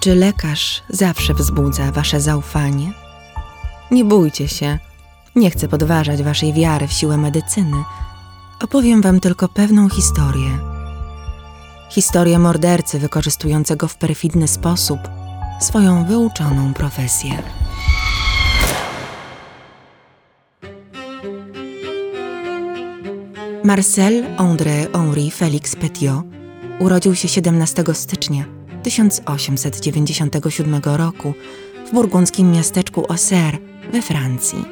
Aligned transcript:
Czy 0.00 0.14
lekarz 0.14 0.82
zawsze 0.88 1.34
wzbudza 1.34 1.92
wasze 1.92 2.20
zaufanie? 2.20 2.92
Nie 3.90 4.04
bójcie 4.04 4.48
się, 4.48 4.78
nie 5.36 5.50
chcę 5.50 5.68
podważać 5.68 6.22
waszej 6.22 6.52
wiary 6.52 6.88
w 6.88 6.92
siłę 6.92 7.16
medycyny. 7.16 7.76
Opowiem 8.62 9.02
wam 9.02 9.20
tylko 9.20 9.48
pewną 9.48 9.88
historię. 9.88 10.58
Historię 11.90 12.38
mordercy 12.38 12.98
wykorzystującego 12.98 13.88
w 13.88 13.96
perfidny 13.96 14.48
sposób 14.48 14.98
swoją 15.60 16.04
wyuczoną 16.04 16.74
profesję. 16.74 17.42
Marcel 23.64 24.36
André 24.36 24.92
Henri 24.92 25.30
Félix 25.30 25.76
Petiot 25.76 26.24
urodził 26.78 27.14
się 27.14 27.28
17 27.28 27.84
stycznia 27.92 28.59
1897 28.82 30.80
roku 30.84 31.34
w 31.86 31.94
burgundzkim 31.94 32.52
miasteczku 32.52 33.04
Auxerre 33.08 33.58
we 33.92 34.02
Francji. 34.02 34.64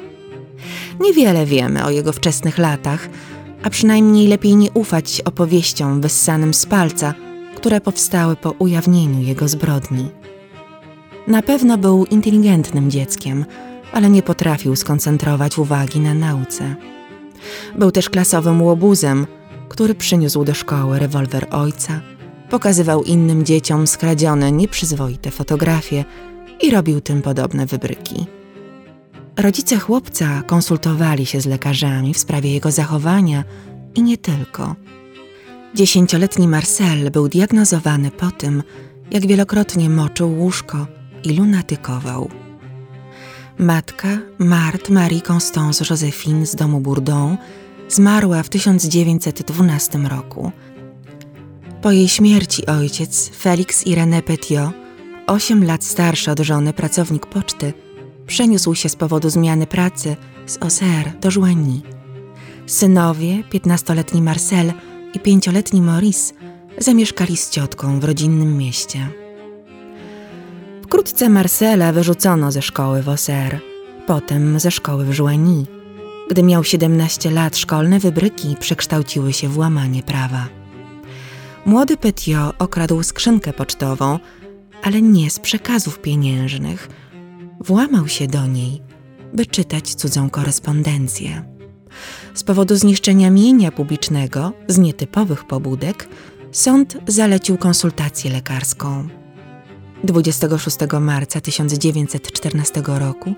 Niewiele 0.99 1.45
wiemy 1.45 1.85
o 1.85 1.89
jego 1.89 2.13
wczesnych 2.13 2.57
latach, 2.57 3.09
a 3.63 3.69
przynajmniej 3.69 4.27
lepiej 4.27 4.55
nie 4.55 4.71
ufać 4.71 5.21
opowieściom 5.21 6.01
wyssanym 6.01 6.53
z 6.53 6.65
palca, 6.65 7.13
które 7.55 7.81
powstały 7.81 8.35
po 8.35 8.51
ujawnieniu 8.51 9.21
jego 9.21 9.47
zbrodni. 9.47 10.09
Na 11.27 11.41
pewno 11.41 11.77
był 11.77 12.05
inteligentnym 12.05 12.91
dzieckiem, 12.91 13.45
ale 13.91 14.09
nie 14.09 14.23
potrafił 14.23 14.75
skoncentrować 14.75 15.57
uwagi 15.57 15.99
na 15.99 16.13
nauce. 16.13 16.75
Był 17.75 17.91
też 17.91 18.09
klasowym 18.09 18.61
łobuzem, 18.61 19.27
który 19.69 19.95
przyniósł 19.95 20.43
do 20.43 20.53
szkoły 20.53 20.99
rewolwer 20.99 21.47
ojca, 21.51 22.01
pokazywał 22.49 23.03
innym 23.03 23.45
dzieciom 23.45 23.87
skradzione, 23.87 24.51
nieprzyzwoite 24.51 25.31
fotografie 25.31 26.05
i 26.61 26.71
robił 26.71 27.01
tym 27.01 27.21
podobne 27.21 27.65
wybryki. 27.65 28.25
Rodzice 29.37 29.79
chłopca 29.79 30.41
konsultowali 30.41 31.25
się 31.25 31.41
z 31.41 31.45
lekarzami 31.45 32.13
w 32.13 32.17
sprawie 32.17 32.53
jego 32.53 32.71
zachowania 32.71 33.43
i 33.95 34.03
nie 34.03 34.17
tylko. 34.17 34.75
Dziesięcioletni 35.75 36.47
Marcel 36.47 37.11
był 37.11 37.27
diagnozowany 37.27 38.11
po 38.11 38.31
tym, 38.31 38.63
jak 39.11 39.27
wielokrotnie 39.27 39.89
moczył 39.89 40.39
łóżko 40.39 40.87
i 41.23 41.37
lunatykował. 41.37 42.29
Matka, 43.57 44.07
Marthe 44.37 44.93
Marie 44.93 45.21
Constance 45.21 45.85
Josephine 45.89 46.45
z 46.45 46.55
domu 46.55 46.79
Bourdon, 46.79 47.37
zmarła 47.89 48.43
w 48.43 48.49
1912 48.49 49.97
roku. 49.97 50.51
Po 51.81 51.91
jej 51.91 52.07
śmierci 52.07 52.65
ojciec, 52.65 53.29
Felix 53.29 53.87
Irene 53.87 54.21
Petiot, 54.21 54.71
osiem 55.27 55.63
lat 55.63 55.83
starszy 55.83 56.31
od 56.31 56.39
żony 56.39 56.73
pracownik 56.73 57.25
poczty, 57.25 57.73
przeniósł 58.27 58.75
się 58.75 58.89
z 58.89 58.95
powodu 58.95 59.29
zmiany 59.29 59.67
pracy 59.67 60.15
z 60.45 60.57
Auxerre 60.61 61.11
do 61.21 61.29
Joigny. 61.35 61.81
Synowie, 62.65 63.43
piętnastoletni 63.49 64.21
Marcel 64.21 64.73
i 65.13 65.19
pięcioletni 65.19 65.81
Maurice, 65.81 66.33
zamieszkali 66.77 67.37
z 67.37 67.49
ciotką 67.49 67.99
w 67.99 68.03
rodzinnym 68.03 68.57
mieście. 68.57 69.07
Wkrótce 70.83 71.29
Marcela 71.29 71.91
wyrzucono 71.91 72.51
ze 72.51 72.61
szkoły 72.61 73.01
w 73.01 73.09
Auxerre, 73.09 73.59
potem 74.07 74.59
ze 74.59 74.71
szkoły 74.71 75.05
w 75.05 75.19
Joigny. 75.19 75.65
Gdy 76.29 76.43
miał 76.43 76.63
17 76.63 77.31
lat, 77.31 77.57
szkolne 77.57 77.99
wybryki 77.99 78.55
przekształciły 78.59 79.33
się 79.33 79.49
w 79.49 79.57
łamanie 79.57 80.03
prawa. 80.03 80.58
Młody 81.69 81.97
Petiot 81.97 82.55
okradł 82.59 83.03
skrzynkę 83.03 83.53
pocztową, 83.53 84.19
ale 84.83 85.01
nie 85.01 85.29
z 85.29 85.39
przekazów 85.39 85.99
pieniężnych. 85.99 86.89
Włamał 87.59 88.07
się 88.07 88.27
do 88.27 88.47
niej, 88.47 88.81
by 89.33 89.45
czytać 89.45 89.95
cudzą 89.95 90.29
korespondencję. 90.29 91.45
Z 92.33 92.43
powodu 92.43 92.75
zniszczenia 92.75 93.29
mienia 93.29 93.71
publicznego 93.71 94.53
z 94.67 94.77
nietypowych 94.77 95.47
pobudek, 95.47 96.07
sąd 96.51 96.97
zalecił 97.07 97.57
konsultację 97.57 98.31
lekarską. 98.31 99.07
26 100.03 100.77
marca 100.99 101.41
1914 101.41 102.83
roku 102.85 103.33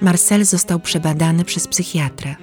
Marcel 0.00 0.44
został 0.44 0.80
przebadany 0.80 1.44
przez 1.44 1.68
psychiatrę. 1.68 2.34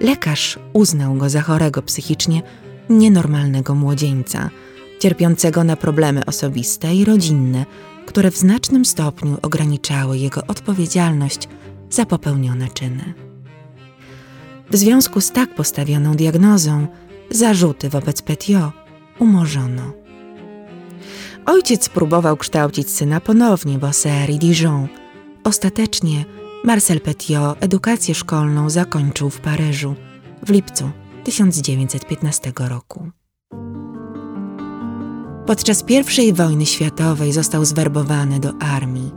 Lekarz 0.00 0.58
uznał 0.72 1.14
go 1.14 1.30
za 1.30 1.40
chorego 1.40 1.82
psychicznie, 1.82 2.42
nienormalnego 2.90 3.74
młodzieńca, 3.74 4.50
cierpiącego 4.98 5.64
na 5.64 5.76
problemy 5.76 6.26
osobiste 6.26 6.94
i 6.94 7.04
rodzinne, 7.04 7.66
które 8.06 8.30
w 8.30 8.36
znacznym 8.36 8.84
stopniu 8.84 9.36
ograniczały 9.42 10.18
jego 10.18 10.46
odpowiedzialność 10.46 11.48
za 11.90 12.06
popełnione 12.06 12.68
czyny. 12.68 13.14
W 14.70 14.76
związku 14.76 15.20
z 15.20 15.32
tak 15.32 15.54
postawioną 15.54 16.14
diagnozą, 16.14 16.86
zarzuty 17.30 17.88
wobec 17.88 18.22
Petiot 18.22 18.72
umorzono. 19.18 19.92
Ojciec 21.46 21.88
próbował 21.88 22.36
kształcić 22.36 22.90
syna 22.90 23.20
ponownie 23.20 23.78
w 23.78 23.84
Auxerre 23.84 24.32
i 24.32 24.38
Dijon. 24.38 24.88
Ostatecznie 25.44 26.24
Marcel 26.64 27.00
Petiot 27.00 27.56
edukację 27.60 28.14
szkolną 28.14 28.70
zakończył 28.70 29.30
w 29.30 29.40
Paryżu 29.40 29.94
w 30.46 30.50
lipcu 30.50 30.90
1915 31.24 32.52
roku. 32.68 33.10
Podczas 35.46 35.84
I 36.18 36.32
wojny 36.32 36.66
światowej 36.66 37.32
został 37.32 37.64
zwerbowany 37.64 38.40
do 38.40 38.52
armii. 38.60 39.12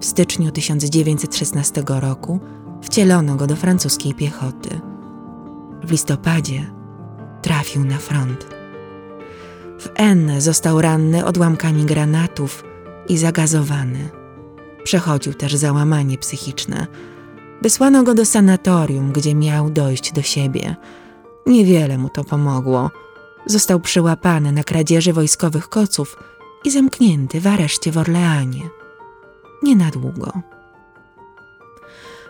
W 0.00 0.04
styczniu 0.04 0.50
1916 0.50 1.82
roku 1.86 2.40
wcielono 2.82 3.36
go 3.36 3.46
do 3.46 3.56
francuskiej 3.56 4.14
piechoty. 4.14 4.80
W 5.82 5.90
listopadzie 5.90 6.70
trafił 7.42 7.84
na 7.84 7.98
front. 7.98 8.46
W 9.80 9.88
N 9.94 10.40
został 10.40 10.80
ranny 10.80 11.24
odłamkami 11.24 11.84
granatów 11.84 12.64
i 13.08 13.18
zagazowany. 13.18 14.08
Przechodził 14.84 15.34
też 15.34 15.54
załamanie 15.54 16.18
psychiczne. 16.18 16.86
Wysłano 17.62 18.02
go 18.02 18.14
do 18.14 18.24
sanatorium, 18.24 19.12
gdzie 19.12 19.34
miał 19.34 19.70
dojść 19.70 20.12
do 20.12 20.22
siebie. 20.22 20.76
Niewiele 21.46 21.98
mu 21.98 22.08
to 22.08 22.24
pomogło. 22.24 22.90
Został 23.46 23.80
przyłapany 23.80 24.52
na 24.52 24.64
kradzieży 24.64 25.12
wojskowych 25.12 25.68
koców 25.68 26.16
i 26.64 26.70
zamknięty 26.70 27.40
w 27.40 27.46
areszcie 27.46 27.92
w 27.92 27.98
Orleanie. 27.98 28.70
Nie 29.62 29.76
na 29.76 29.90
długo. 29.90 30.32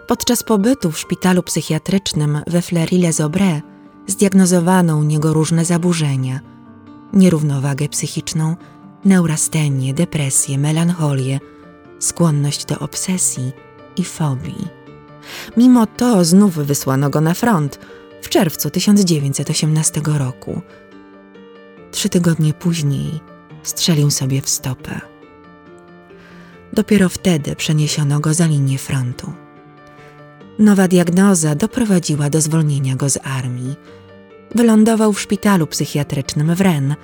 Podczas 0.06 0.42
pobytu 0.42 0.90
w 0.90 0.98
szpitalu 0.98 1.42
psychiatrycznym 1.42 2.40
we 2.46 2.62
Fleury-les-Aubrais 2.62 3.62
zdiagnozowano 4.06 4.96
u 4.96 5.02
niego 5.02 5.32
różne 5.32 5.64
zaburzenia, 5.64 6.40
nierównowagę 7.12 7.88
psychiczną, 7.88 8.56
neurastenię, 9.04 9.94
depresję, 9.94 10.58
melancholię, 10.58 11.40
skłonność 11.98 12.64
do 12.64 12.78
obsesji 12.78 13.52
i 13.96 14.04
fobii. 14.04 14.68
Mimo 15.56 15.86
to 15.86 16.24
znów 16.24 16.54
wysłano 16.54 17.10
go 17.10 17.20
na 17.20 17.34
front 17.34 17.78
w 18.20 18.28
czerwcu 18.28 18.70
1918 18.70 20.00
roku. 20.18 20.62
Trzy 21.90 22.08
tygodnie 22.08 22.54
później 22.54 23.20
strzelił 23.62 24.10
sobie 24.10 24.40
w 24.40 24.48
stopę. 24.48 25.00
Dopiero 26.72 27.08
wtedy 27.08 27.56
przeniesiono 27.56 28.20
go 28.20 28.34
za 28.34 28.46
linię 28.46 28.78
frontu. 28.78 29.32
Nowa 30.58 30.88
diagnoza 30.88 31.54
doprowadziła 31.54 32.30
do 32.30 32.40
zwolnienia 32.40 32.96
go 32.96 33.10
z 33.10 33.18
armii. 33.22 33.74
Wylądował 34.54 35.12
w 35.12 35.20
szpitalu 35.20 35.66
psychiatrycznym 35.66 36.54
w 36.54 36.60
Rennes 36.60 36.96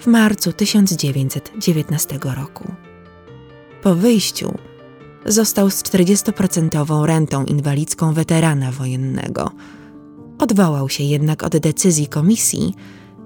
w 0.00 0.06
marcu 0.06 0.52
1919 0.52 2.18
roku. 2.36 2.74
Po 3.82 3.94
wyjściu 3.94 4.58
został 5.26 5.70
z 5.70 5.82
40% 5.82 7.04
rentą 7.06 7.44
inwalidzką 7.44 8.12
weterana 8.12 8.72
wojennego. 8.72 9.50
Odwołał 10.40 10.88
się 10.88 11.04
jednak 11.04 11.42
od 11.42 11.56
decyzji 11.56 12.06
komisji 12.06 12.74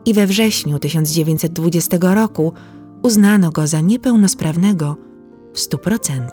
i 0.05 0.15
we 0.15 0.27
wrześniu 0.27 0.79
1920 0.79 1.97
roku 2.01 2.53
uznano 3.03 3.51
go 3.51 3.67
za 3.67 3.81
niepełnosprawnego 3.81 4.97
w 5.55 5.59
100%. 5.59 6.29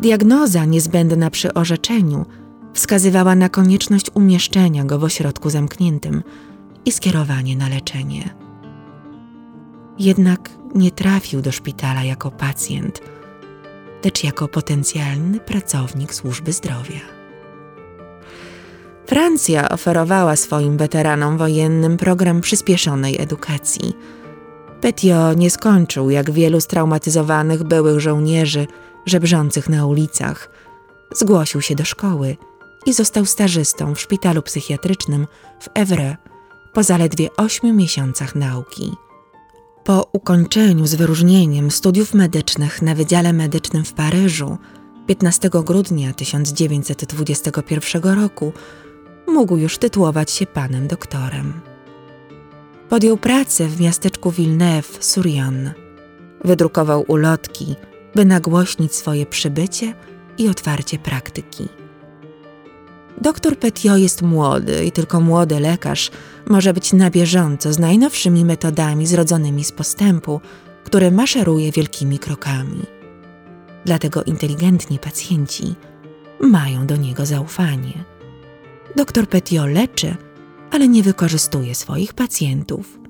Diagnoza 0.00 0.64
niezbędna 0.64 1.30
przy 1.30 1.54
orzeczeniu 1.54 2.26
wskazywała 2.72 3.34
na 3.34 3.48
konieczność 3.48 4.06
umieszczenia 4.14 4.84
go 4.84 4.98
w 4.98 5.04
ośrodku 5.04 5.50
zamkniętym 5.50 6.22
i 6.84 6.92
skierowanie 6.92 7.56
na 7.56 7.68
leczenie. 7.68 8.34
Jednak 9.98 10.50
nie 10.74 10.90
trafił 10.90 11.42
do 11.42 11.52
szpitala 11.52 12.04
jako 12.04 12.30
pacjent, 12.30 13.00
lecz 14.04 14.24
jako 14.24 14.48
potencjalny 14.48 15.40
pracownik 15.40 16.14
służby 16.14 16.52
zdrowia. 16.52 17.19
Francja 19.10 19.68
oferowała 19.68 20.36
swoim 20.36 20.76
weteranom 20.76 21.38
wojennym 21.38 21.96
program 21.96 22.40
przyspieszonej 22.40 23.20
edukacji. 23.20 23.94
Petio 24.80 25.34
nie 25.34 25.50
skończył 25.50 26.10
jak 26.10 26.30
wielu 26.30 26.60
straumatyzowanych 26.60 27.62
byłych 27.62 28.00
żołnierzy 28.00 28.66
żebrzących 29.06 29.68
na 29.68 29.86
ulicach. 29.86 30.50
Zgłosił 31.14 31.60
się 31.60 31.74
do 31.74 31.84
szkoły 31.84 32.36
i 32.86 32.92
został 32.92 33.26
stażystą 33.26 33.94
w 33.94 34.00
szpitalu 34.00 34.42
psychiatrycznym 34.42 35.26
w 35.60 35.68
Evreux 35.74 36.16
po 36.72 36.82
zaledwie 36.82 37.36
ośmiu 37.36 37.74
miesiącach 37.74 38.34
nauki. 38.34 38.92
Po 39.84 40.10
ukończeniu 40.12 40.86
z 40.86 40.94
wyróżnieniem 40.94 41.70
studiów 41.70 42.14
medycznych 42.14 42.82
na 42.82 42.94
Wydziale 42.94 43.32
Medycznym 43.32 43.84
w 43.84 43.92
Paryżu 43.92 44.58
15 45.06 45.50
grudnia 45.50 46.12
1921 46.12 48.02
roku 48.02 48.52
mógł 49.30 49.56
już 49.56 49.78
tytułować 49.78 50.30
się 50.30 50.46
panem 50.46 50.88
doktorem. 50.88 51.60
Podjął 52.88 53.16
pracę 53.16 53.66
w 53.66 53.80
miasteczku 53.80 54.30
Villeneuve-sur-Yonne. 54.30 55.74
Wydrukował 56.44 57.04
ulotki, 57.08 57.76
by 58.14 58.24
nagłośnić 58.24 58.94
swoje 58.94 59.26
przybycie 59.26 59.94
i 60.38 60.48
otwarcie 60.48 60.98
praktyki. 60.98 61.68
Doktor 63.20 63.58
Petiot 63.58 63.98
jest 63.98 64.22
młody 64.22 64.84
i 64.84 64.92
tylko 64.92 65.20
młody 65.20 65.60
lekarz 65.60 66.10
może 66.46 66.74
być 66.74 66.92
na 66.92 67.10
bieżąco 67.10 67.72
z 67.72 67.78
najnowszymi 67.78 68.44
metodami 68.44 69.06
zrodzonymi 69.06 69.64
z 69.64 69.72
postępu, 69.72 70.40
który 70.84 71.10
maszeruje 71.10 71.72
wielkimi 71.72 72.18
krokami. 72.18 72.82
Dlatego 73.84 74.22
inteligentni 74.22 74.98
pacjenci 74.98 75.74
mają 76.40 76.86
do 76.86 76.96
niego 76.96 77.26
zaufanie. 77.26 78.04
Doktor 78.96 79.28
Petiot 79.28 79.68
leczy, 79.68 80.16
ale 80.70 80.88
nie 80.88 81.02
wykorzystuje 81.02 81.74
swoich 81.74 82.14
pacjentów. 82.14 83.00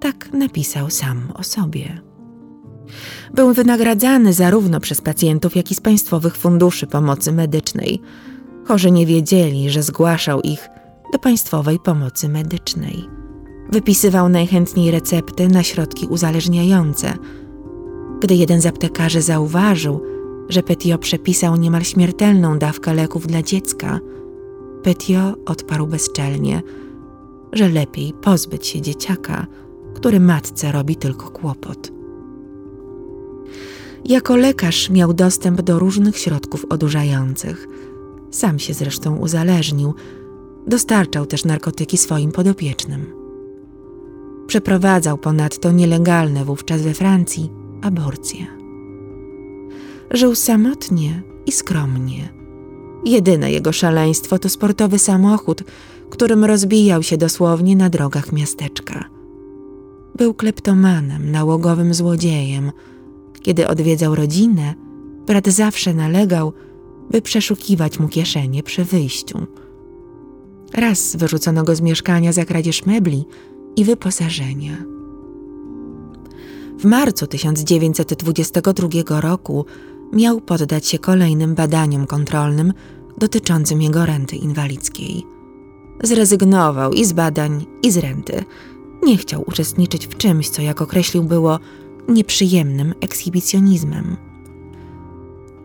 Tak 0.00 0.32
napisał 0.32 0.90
sam 0.90 1.32
o 1.34 1.42
sobie. 1.42 2.00
Był 3.34 3.52
wynagradzany 3.54 4.32
zarówno 4.32 4.80
przez 4.80 5.00
pacjentów, 5.00 5.56
jak 5.56 5.70
i 5.70 5.74
z 5.74 5.80
państwowych 5.80 6.36
funduszy 6.36 6.86
pomocy 6.86 7.32
medycznej. 7.32 8.00
Chorzy 8.64 8.90
nie 8.90 9.06
wiedzieli, 9.06 9.70
że 9.70 9.82
zgłaszał 9.82 10.40
ich 10.40 10.68
do 11.12 11.18
państwowej 11.18 11.78
pomocy 11.78 12.28
medycznej. 12.28 13.04
Wypisywał 13.72 14.28
najchętniej 14.28 14.90
recepty 14.90 15.48
na 15.48 15.62
środki 15.62 16.06
uzależniające. 16.06 17.14
Gdy 18.20 18.34
jeden 18.34 18.60
z 18.60 18.66
aptekarzy 18.66 19.22
zauważył, 19.22 20.02
że 20.48 20.62
Petio 20.62 20.98
przepisał 20.98 21.56
niemal 21.56 21.84
śmiertelną 21.84 22.58
dawkę 22.58 22.94
leków 22.94 23.26
dla 23.26 23.42
dziecka, 23.42 24.00
Petio 24.82 25.34
odparł 25.46 25.86
bezczelnie, 25.86 26.62
że 27.52 27.68
lepiej 27.68 28.12
pozbyć 28.12 28.66
się 28.66 28.80
dzieciaka, 28.80 29.46
który 29.94 30.20
matce 30.20 30.72
robi 30.72 30.96
tylko 30.96 31.30
kłopot. 31.30 31.92
Jako 34.04 34.36
lekarz 34.36 34.90
miał 34.90 35.12
dostęp 35.12 35.62
do 35.62 35.78
różnych 35.78 36.18
środków 36.18 36.64
odurzających. 36.70 37.68
Sam 38.30 38.58
się 38.58 38.74
zresztą 38.74 39.16
uzależnił. 39.16 39.94
Dostarczał 40.66 41.26
też 41.26 41.44
narkotyki 41.44 41.98
swoim 41.98 42.32
podopiecznym. 42.32 43.06
Przeprowadzał 44.46 45.18
ponadto 45.18 45.72
nielegalne 45.72 46.44
wówczas 46.44 46.82
we 46.82 46.94
Francji 46.94 47.50
aborcje. 47.82 48.46
Żył 50.10 50.34
samotnie 50.34 51.22
i 51.46 51.52
skromnie. 51.52 52.39
Jedyne 53.04 53.52
jego 53.52 53.72
szaleństwo 53.72 54.38
to 54.38 54.48
sportowy 54.48 54.98
samochód, 54.98 55.64
którym 56.10 56.44
rozbijał 56.44 57.02
się 57.02 57.16
dosłownie 57.16 57.76
na 57.76 57.90
drogach 57.90 58.32
miasteczka. 58.32 59.04
Był 60.16 60.34
kleptomanem, 60.34 61.30
nałogowym 61.30 61.94
złodziejem– 61.94 62.72
kiedy 63.42 63.68
odwiedzał 63.68 64.14
rodzinę, 64.14 64.74
brat 65.26 65.48
zawsze 65.48 65.94
nalegał, 65.94 66.52
by 67.10 67.22
przeszukiwać 67.22 67.98
mu 67.98 68.08
kieszenie 68.08 68.62
przy 68.62 68.84
wyjściu. 68.84 69.46
Raz 70.74 71.16
wyrzucono 71.16 71.64
go 71.64 71.76
z 71.76 71.80
mieszkania 71.80 72.32
za 72.32 72.44
kradzież 72.44 72.86
mebli 72.86 73.24
i 73.76 73.84
wyposażenia. 73.84 74.76
W 76.78 76.84
marcu 76.84 77.26
1922 77.26 79.20
roku 79.20 79.64
miał 80.12 80.40
poddać 80.40 80.86
się 80.86 80.98
kolejnym 80.98 81.54
badaniom 81.54 82.06
kontrolnym 82.06 82.72
dotyczącym 83.18 83.82
jego 83.82 84.06
renty 84.06 84.36
inwalidzkiej. 84.36 85.26
Zrezygnował 86.02 86.92
i 86.92 87.04
z 87.04 87.12
badań, 87.12 87.66
i 87.82 87.90
z 87.90 87.96
renty. 87.96 88.44
Nie 89.02 89.16
chciał 89.16 89.44
uczestniczyć 89.46 90.06
w 90.06 90.16
czymś, 90.16 90.48
co 90.48 90.62
jak 90.62 90.82
określił 90.82 91.24
było 91.24 91.58
nieprzyjemnym 92.08 92.94
ekshibicjonizmem. 93.00 94.16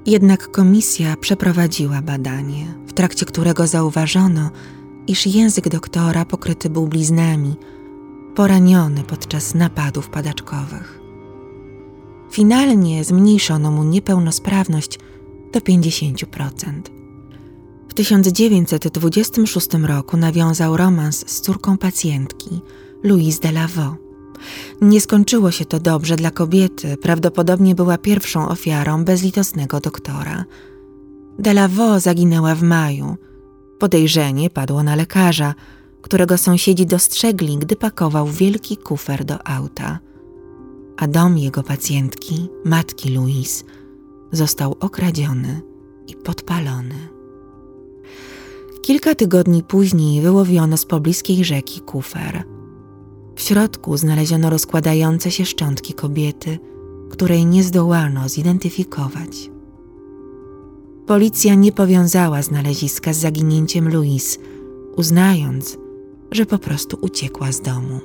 Jednak 0.06 0.52
komisja 0.52 1.16
przeprowadziła 1.18 2.02
badanie, 2.02 2.66
w 2.88 2.94
trakcie 2.94 3.26
którego 3.26 3.68
zauważono, 3.68 4.50
iż 5.08 5.28
język 5.28 5.70
doktora 5.70 6.26
pokryty 6.26 6.70
był 6.70 6.88
bliznami, 6.88 7.56
poraniony 8.36 9.04
podczas 9.04 9.56
napadów 9.56 10.10
padaczkowych. 10.10 10.95
Finalnie 12.32 13.04
zmniejszono 13.04 13.72
mu 13.72 13.84
niepełnosprawność 13.84 15.00
do 15.54 15.60
50%. 15.60 16.26
W 17.90 17.94
1926 17.94 19.68
roku 19.74 20.18
nawiązał 20.18 20.78
romans 20.78 21.24
z 21.28 21.42
córką 21.42 21.78
pacjentki, 21.78 22.62
Louise 23.04 23.40
Delavaux. 23.42 23.98
Nie 24.82 25.02
skończyło 25.02 25.52
się 25.52 25.66
to 25.66 25.80
dobrze 25.80 26.16
dla 26.16 26.32
kobiety, 26.32 26.98
prawdopodobnie 26.98 27.76
była 27.76 27.98
pierwszą 27.98 28.50
ofiarą 28.50 29.06
bezlitosnego 29.06 29.80
doktora. 29.80 30.46
Delavaux 31.40 32.04
zaginęła 32.04 32.56
w 32.56 32.64
maju. 32.64 33.16
Podejrzenie 33.80 34.50
padło 34.50 34.84
na 34.84 34.96
lekarza, 34.96 35.54
którego 36.02 36.38
sąsiedzi 36.38 36.86
dostrzegli, 36.86 37.58
gdy 37.58 37.76
pakował 37.76 38.28
wielki 38.28 38.78
kufer 38.78 39.26
do 39.26 39.48
auta. 39.48 40.00
A 40.98 41.08
dom 41.08 41.38
jego 41.38 41.64
pacjentki, 41.64 42.50
matki 42.66 43.10
Louise, 43.10 43.64
został 44.32 44.76
okradziony 44.80 45.62
i 46.08 46.16
podpalony. 46.16 46.96
Kilka 48.82 49.16
tygodni 49.16 49.64
później 49.64 50.22
wyłowiono 50.22 50.78
z 50.78 50.86
pobliskiej 50.86 51.46
rzeki 51.46 51.82
kufer– 51.82 52.44
w 53.36 53.42
środku 53.42 53.98
znaleziono 53.98 54.50
rozkładające 54.50 55.32
się 55.32 55.46
szczątki 55.46 55.94
kobiety, 55.94 56.60
której 57.10 57.46
nie 57.46 57.64
zdołano 57.64 58.30
zidentyfikować. 58.30 59.52
Policja 61.08 61.56
nie 61.56 61.72
powiązała 61.72 62.42
znaleziska 62.42 63.14
z 63.14 63.18
zaginięciem 63.18 63.90
Louise, 63.90 64.40
uznając, 64.96 65.78
że 66.32 66.46
po 66.46 66.58
prostu 66.58 66.98
uciekła 67.02 67.52
z 67.52 67.62
domu. 67.62 68.00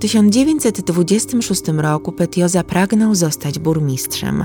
W 0.00 0.02
1926 0.02 1.62
roku 1.68 2.12
Petio 2.12 2.48
zapragnął 2.48 3.14
zostać 3.14 3.58
burmistrzem. 3.58 4.44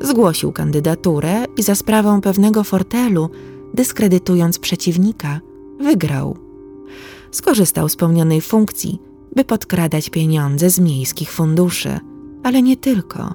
Zgłosił 0.00 0.52
kandydaturę 0.52 1.44
i 1.56 1.62
za 1.62 1.74
sprawą 1.74 2.20
pewnego 2.20 2.64
fortelu, 2.64 3.30
dyskredytując 3.74 4.58
przeciwnika, 4.58 5.40
wygrał 5.80 6.36
skorzystał 7.30 7.88
z 7.88 7.96
pełnionej 7.96 8.40
funkcji, 8.40 8.98
by 9.36 9.44
podkradać 9.44 10.10
pieniądze 10.10 10.70
z 10.70 10.78
miejskich 10.78 11.32
funduszy. 11.32 12.00
Ale 12.42 12.62
nie 12.62 12.76
tylko. 12.76 13.34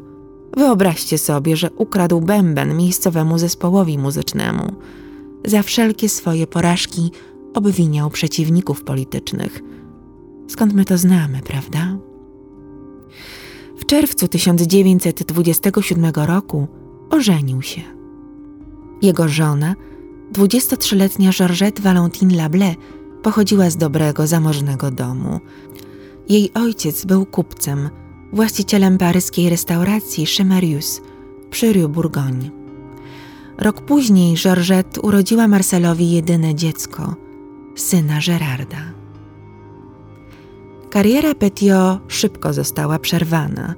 Wyobraźcie 0.57 1.17
sobie, 1.17 1.57
że 1.57 1.69
ukradł 1.71 2.21
bęben 2.21 2.77
miejscowemu 2.77 3.37
zespołowi 3.37 3.97
muzycznemu. 3.97 4.75
Za 5.45 5.63
wszelkie 5.63 6.09
swoje 6.09 6.47
porażki 6.47 7.11
obwiniał 7.53 8.09
przeciwników 8.09 8.83
politycznych. 8.83 9.63
Skąd 10.49 10.73
my 10.73 10.85
to 10.85 10.97
znamy, 10.97 11.41
prawda? 11.41 11.97
W 13.77 13.85
czerwcu 13.85 14.27
1927 14.27 16.11
roku 16.15 16.67
ożenił 17.09 17.61
się. 17.61 17.81
Jego 19.01 19.27
żona, 19.27 19.75
23-letnia 20.33 21.31
Georgette 21.31 21.81
Valentine 21.81 22.33
Lablé, 22.33 22.75
Pochodziła 23.23 23.69
z 23.69 23.77
dobrego, 23.77 24.27
zamożnego 24.27 24.91
domu. 24.91 25.39
Jej 26.29 26.53
ojciec 26.53 27.05
był 27.05 27.25
kupcem, 27.25 27.89
właścicielem 28.33 28.97
paryskiej 28.97 29.49
restauracji 29.49 30.25
Chemerius 30.25 31.01
przy 31.51 31.73
Rue 31.73 31.89
Bourgogne. 31.89 32.49
Rok 33.57 33.81
później 33.81 34.35
Georgette 34.35 35.01
urodziła 35.01 35.47
Marcelowi 35.47 36.11
jedyne 36.11 36.55
dziecko, 36.55 37.15
syna 37.75 38.19
Gerarda. 38.27 38.98
Kariera 40.89 41.36
Petiot 41.36 42.00
szybko 42.08 42.53
została 42.53 43.00
przerwana. 43.00 43.75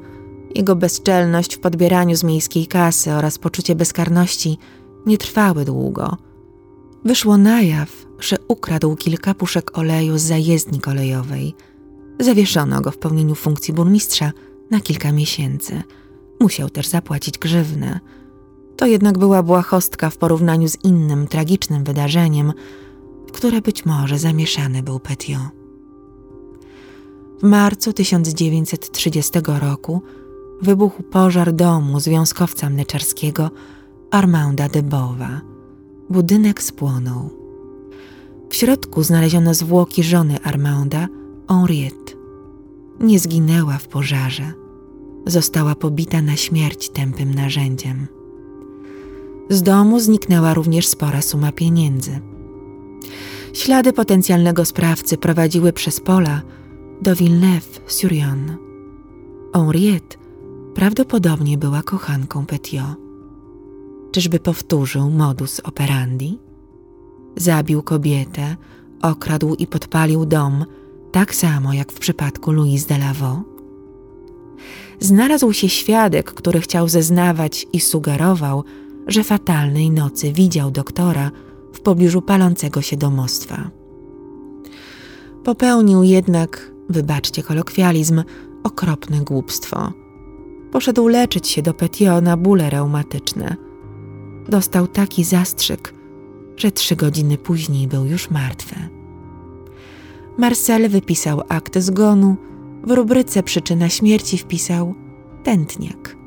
Jego 0.56 0.75
bezczelność 0.75 1.56
w 1.56 1.60
podbieraniu 1.60 2.15
z 2.15 2.24
miejskiej 2.24 2.68
kasy 2.68 3.13
oraz 3.13 3.38
poczucie 3.38 3.75
bezkarności 3.75 4.58
nie 5.06 5.18
trwały 5.18 5.65
długo. 5.65 6.18
Wyszło 7.06 7.38
na 7.38 7.62
jaw, 7.62 8.06
że 8.20 8.38
ukradł 8.48 8.96
kilka 8.96 9.34
puszek 9.34 9.77
oleju 9.77 10.18
z 10.18 10.22
zajezdni 10.22 10.80
kolejowej. 10.80 11.56
Zawieszono 12.20 12.82
go 12.82 12.91
w 12.91 12.98
pełnieniu 12.98 13.36
funkcji 13.36 13.74
burmistrza 13.74 14.32
na 14.70 14.80
kilka 14.80 15.12
miesięcy. 15.12 15.84
Musiał 16.39 16.70
też 16.70 16.88
zapłacić 16.88 17.38
grzywnę. 17.38 18.00
To 18.77 18.86
jednak 18.86 19.18
była 19.18 19.44
błahostka 19.44 20.10
w 20.10 20.18
porównaniu 20.18 20.68
z 20.68 20.84
innym 20.84 21.27
tragicznym 21.27 21.84
wydarzeniem, 21.84 22.53
w 23.27 23.32
które 23.32 23.62
być 23.62 23.86
może 23.86 24.20
zamieszany 24.20 24.84
był 24.84 25.00
Petiot. 25.00 25.61
Marcu 27.43 27.93
1930 27.93 29.31
roku 29.60 30.01
wybuchł 30.62 31.03
pożar 31.03 31.53
domu 31.53 32.00
związkowca 32.00 32.69
mleczarskiego 32.69 33.51
Armanda 34.12 34.69
de 34.69 34.83
Bowa. 34.83 35.41
Budynek 36.10 36.63
spłonął. 36.63 37.29
W 38.50 38.55
środku 38.55 39.03
znaleziono 39.03 39.53
zwłoki 39.53 40.03
żony 40.03 40.41
Armanda, 40.43 41.07
Henriette. 41.50 42.13
Nie 43.00 43.19
zginęła 43.19 43.77
w 43.77 43.88
pożarze. 43.88 44.53
Została 45.25 45.75
pobita 45.75 46.21
na 46.21 46.36
śmierć 46.36 46.89
tępym 46.89 47.33
narzędziem. 47.36 48.07
Z 49.50 49.63
domu 49.63 50.00
zniknęła 50.00 50.53
również 50.53 50.88
spora 50.88 51.21
suma 51.21 51.51
pieniędzy. 51.51 52.19
Ślady 53.53 53.93
potencjalnego 53.93 54.65
sprawcy 54.65 55.17
prowadziły 55.17 55.74
przez 55.74 56.00
pola 56.00 56.41
do 57.01 57.15
Villeneuve-sur-Yonne. 57.15 58.58
Henriette 59.53 60.17
prawdopodobnie 60.75 61.58
była 61.58 61.84
kochanką 61.84 62.46
Petiot. 62.46 62.98
Czyżby 64.12 64.39
powtórzył 64.39 65.10
modus 65.10 65.60
operandi? 65.60 66.39
Zabił 67.38 67.84
kobietę, 67.84 68.55
okradł 69.01 69.55
i 69.55 69.67
podpalił 69.67 70.25
dom, 70.25 70.65
tak 71.12 71.36
samo 71.36 71.74
jak 71.74 71.91
w 71.91 72.00
przypadku 72.00 72.51
Louise 72.51 72.88
de 72.88 72.98
Lavaux? 72.98 73.43
Znalazł 75.00 75.53
się 75.53 75.70
świadek, 75.70 76.34
który 76.34 76.62
chciał 76.62 76.88
zeznawać 76.88 77.65
i 77.74 77.79
sugerował, 77.79 78.63
że 79.08 79.24
fatalnej 79.24 79.91
nocy 79.91 80.34
widział 80.34 80.72
doktora 80.72 81.31
w 81.74 81.79
pobliżu 81.79 82.22
palącego 82.22 82.81
się 82.81 82.98
domostwa. 82.98 83.70
Popełnił 85.43 86.03
jednak, 86.03 86.72
wybaczcie 86.91 87.43
kolokwializm, 87.43 88.24
okropne 88.63 89.17
głupstwo. 89.21 89.93
Poszedł 90.71 91.07
leczyć 91.07 91.48
się 91.48 91.62
do 91.62 91.74
Petio 91.74 92.21
na 92.21 92.38
bóle 92.38 92.69
reumatyczne. 92.69 93.55
Dostał 94.50 94.88
taki 94.88 95.24
zastrzyk, 95.24 95.93
że 96.57 96.71
trzy 96.71 96.95
godziny 96.95 97.38
później 97.38 97.88
był 97.88 98.05
już 98.05 98.29
martwy. 98.29 98.75
Marcel 100.38 100.89
wypisał 100.89 101.41
akt 101.50 101.77
zgonu, 101.79 102.36
w 102.83 102.91
rubryce 102.91 103.43
przyczyna 103.43 103.89
śmierci 103.89 104.38
wpisał 104.38 104.95
tętniak. 105.43 106.17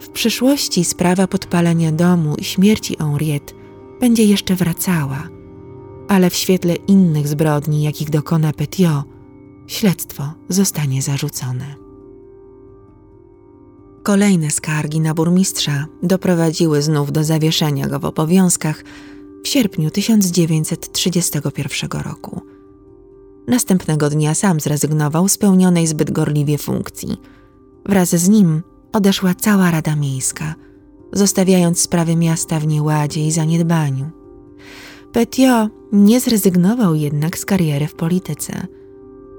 W 0.00 0.08
przyszłości 0.08 0.84
sprawa 0.84 1.26
podpalenia 1.26 1.92
domu 1.92 2.34
i 2.38 2.44
śmierci 2.44 2.96
Henriette 2.98 3.54
będzie 4.00 4.24
jeszcze 4.24 4.54
wracała, 4.54 5.28
ale 6.08 6.30
w 6.30 6.34
świetle 6.34 6.74
innych 6.74 7.28
zbrodni, 7.28 7.82
jakich 7.82 8.10
dokona 8.10 8.52
Petiot, 8.52 9.04
śledztwo 9.72 10.32
zostanie 10.48 11.02
zarzucone. 11.02 11.74
Kolejne 14.02 14.50
skargi 14.50 15.00
na 15.00 15.14
burmistrza 15.14 15.86
doprowadziły 16.02 16.82
znów 16.82 17.12
do 17.12 17.24
zawieszenia 17.24 17.88
go 17.88 17.98
w 17.98 18.04
obowiązkach 18.04 18.84
w 19.44 19.48
sierpniu 19.48 19.90
1931 19.90 22.02
roku. 22.02 22.40
Następnego 23.48 24.10
dnia 24.10 24.34
sam 24.34 24.60
zrezygnował 24.60 25.28
z 25.28 25.38
pełnionej 25.38 25.86
zbyt 25.86 26.10
gorliwie 26.10 26.58
funkcji. 26.58 27.16
Wraz 27.86 28.08
z 28.08 28.28
nim 28.28 28.62
odeszła 28.92 29.34
cała 29.34 29.70
Rada 29.70 29.96
Miejska, 29.96 30.54
zostawiając 31.12 31.80
sprawy 31.80 32.16
miasta 32.16 32.60
w 32.60 32.66
nieładzie 32.66 33.26
i 33.26 33.32
zaniedbaniu. 33.32 34.10
Petiot 35.12 35.70
nie 35.92 36.20
zrezygnował 36.20 36.94
jednak 36.94 37.38
z 37.38 37.44
kariery 37.44 37.86
w 37.86 37.94
polityce. 37.94 38.66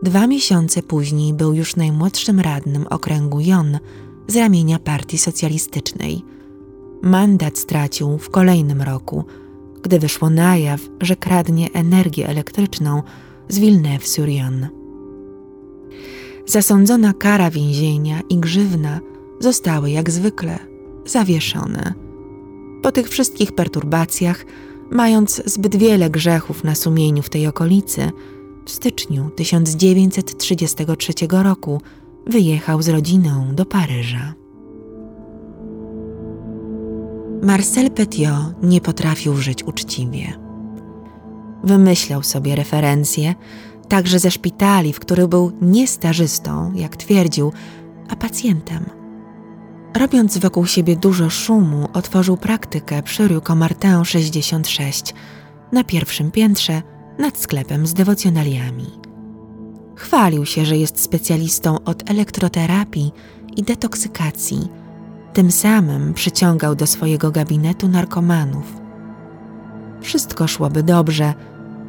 Dwa 0.03 0.27
miesiące 0.27 0.81
później 0.81 1.33
był 1.33 1.53
już 1.53 1.75
najmłodszym 1.75 2.39
radnym 2.39 2.87
okręgu 2.87 3.39
Jon 3.39 3.79
z 4.27 4.35
ramienia 4.35 4.79
Partii 4.79 5.17
Socjalistycznej. 5.17 6.21
Mandat 7.01 7.57
stracił 7.57 8.17
w 8.17 8.29
kolejnym 8.29 8.81
roku, 8.81 9.25
gdy 9.81 9.99
wyszło 9.99 10.29
na 10.29 10.57
jaw, 10.57 10.81
że 11.01 11.15
kradnie 11.15 11.71
energię 11.73 12.27
elektryczną 12.27 13.03
z 13.49 13.59
Villeneuve-sur-Yonne. 13.59 14.69
Zasądzona 16.45 17.13
kara 17.13 17.49
więzienia 17.49 18.21
i 18.29 18.37
grzywna 18.37 18.99
zostały 19.39 19.91
jak 19.91 20.09
zwykle 20.09 20.59
zawieszone. 21.05 21.93
Po 22.81 22.91
tych 22.91 23.09
wszystkich 23.09 23.51
perturbacjach, 23.51 24.45
mając 24.91 25.41
zbyt 25.45 25.75
wiele 25.75 26.09
grzechów 26.09 26.63
na 26.63 26.75
sumieniu 26.75 27.23
w 27.23 27.29
tej 27.29 27.47
okolicy, 27.47 28.11
w 28.65 28.71
styczniu 28.71 29.29
1933 29.29 31.13
roku 31.29 31.81
wyjechał 32.27 32.81
z 32.81 32.89
rodziną 32.89 33.55
do 33.55 33.65
Paryża. 33.65 34.33
Marcel 37.41 37.91
Petiot 37.91 38.63
nie 38.63 38.81
potrafił 38.81 39.37
żyć 39.37 39.63
uczciwie. 39.63 40.33
Wymyślał 41.63 42.23
sobie 42.23 42.55
referencje, 42.55 43.35
także 43.89 44.19
ze 44.19 44.31
szpitali, 44.31 44.93
w 44.93 44.99
których 44.99 45.27
był 45.27 45.51
nie 45.61 45.87
stażystą, 45.87 46.73
jak 46.75 46.95
twierdził, 46.95 47.51
a 48.09 48.15
pacjentem. 48.15 48.85
Robiąc 49.97 50.37
wokół 50.37 50.65
siebie 50.65 50.95
dużo 50.95 51.29
szumu, 51.29 51.87
otworzył 51.93 52.37
praktykę 52.37 53.03
przy 53.03 53.27
Rue 53.27 53.41
Comartin 53.41 54.05
66 54.05 55.13
na 55.71 55.83
pierwszym 55.83 56.31
piętrze 56.31 56.81
nad 57.19 57.37
sklepem 57.37 57.87
z 57.87 57.93
dewocjonaliami. 57.93 58.87
Chwalił 59.95 60.45
się, 60.45 60.65
że 60.65 60.77
jest 60.77 60.99
specjalistą 60.99 61.83
od 61.85 62.09
elektroterapii 62.09 63.11
i 63.55 63.63
detoksykacji. 63.63 64.67
Tym 65.33 65.51
samym 65.51 66.13
przyciągał 66.13 66.75
do 66.75 66.87
swojego 66.87 67.31
gabinetu 67.31 67.87
narkomanów. 67.87 68.73
Wszystko 70.01 70.47
szłoby 70.47 70.83
dobrze, 70.83 71.33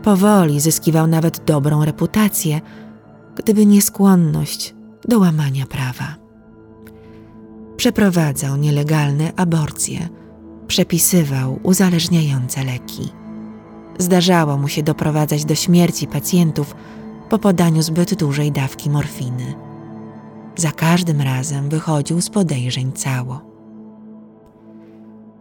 powoli 0.02 0.60
zyskiwał 0.60 1.06
nawet 1.06 1.44
dobrą 1.44 1.84
reputację, 1.84 2.60
gdyby 3.36 3.66
nie 3.66 3.82
skłonność 3.82 4.74
do 5.08 5.18
łamania 5.18 5.66
prawa. 5.66 6.14
Przeprowadzał 7.76 8.56
nielegalne 8.56 9.32
aborcje, 9.36 10.08
przepisywał 10.66 11.60
uzależniające 11.62 12.64
leki. 12.64 13.23
Zdarzało 13.98 14.58
mu 14.58 14.68
się 14.68 14.82
doprowadzać 14.82 15.44
do 15.44 15.54
śmierci 15.54 16.06
pacjentów 16.06 16.74
po 17.28 17.38
podaniu 17.38 17.82
zbyt 17.82 18.14
dużej 18.14 18.52
dawki 18.52 18.90
morfiny. 18.90 19.54
Za 20.56 20.72
każdym 20.72 21.20
razem 21.20 21.68
wychodził 21.68 22.20
z 22.20 22.30
podejrzeń 22.30 22.92
cało. 22.92 23.40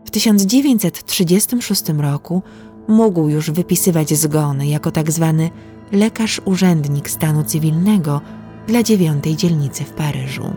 W 0.06 0.12
1936 0.12 1.84
roku 1.98 2.42
mógł 2.88 3.30
już 3.30 3.52
wypisywać 3.52 4.14
zgony 4.14 4.68
jako 4.68 4.92
tak 4.92 5.12
zwany 5.12 5.50
lekarz 5.92 6.42
urzędnik 6.46 7.10
stanu 7.10 7.44
cywilnego 7.44 8.22
dla 8.68 8.84
dziewiątej 8.84 9.36
dzielnicy 9.36 9.84
w 9.84 9.92
Paryżu. 9.92 10.54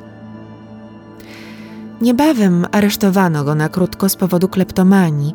Niebawem 2.01 2.67
aresztowano 2.73 3.45
go 3.45 3.55
na 3.55 3.69
krótko 3.69 4.09
z 4.09 4.17
powodu 4.17 4.49
kleptomanii, 4.49 5.35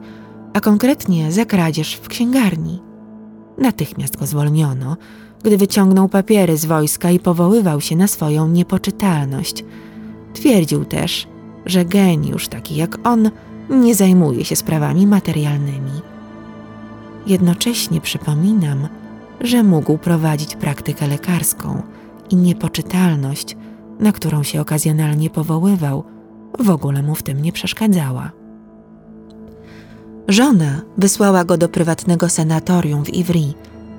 a 0.54 0.60
konkretnie 0.60 1.32
za 1.32 1.46
kradzież 1.46 1.96
w 1.96 2.08
księgarni. 2.08 2.82
Natychmiast 3.58 4.18
go 4.18 4.26
zwolniono, 4.26 4.98
gdy 5.44 5.58
wyciągnął 5.58 6.10
papiery 6.10 6.58
z 6.58 6.66
wojska 6.66 7.12
i 7.12 7.20
powoływał 7.20 7.82
się 7.82 7.96
na 7.96 8.08
swoją 8.08 8.48
niepoczytalność. 8.48 9.64
Twierdził 10.34 10.86
też, 10.86 11.28
że 11.66 11.86
geniusz 11.86 12.48
taki 12.48 12.76
jak 12.76 13.08
on 13.08 13.32
nie 13.70 13.96
zajmuje 13.96 14.46
się 14.46 14.56
sprawami 14.56 15.08
materialnymi. 15.08 16.02
Jednocześnie 17.28 18.02
przypominam, 18.02 18.88
że 19.42 19.64
mógł 19.64 19.98
prowadzić 19.98 20.56
praktykę 20.56 21.08
lekarską 21.08 21.82
i 22.30 22.36
niepoczytalność, 22.36 23.58
na 24.00 24.12
którą 24.12 24.44
się 24.44 24.62
okazjonalnie 24.62 25.30
powoływał, 25.30 26.04
w 26.60 26.70
ogóle 26.70 27.04
mu 27.04 27.16
w 27.16 27.24
tym 27.24 27.42
nie 27.42 27.52
przeszkadzała. 27.52 28.41
Żona 30.28 30.82
wysłała 30.98 31.44
go 31.44 31.58
do 31.58 31.70
prywatnego 31.70 32.30
sanatorium 32.30 33.06
w 33.06 33.14
Ivry 33.14 33.54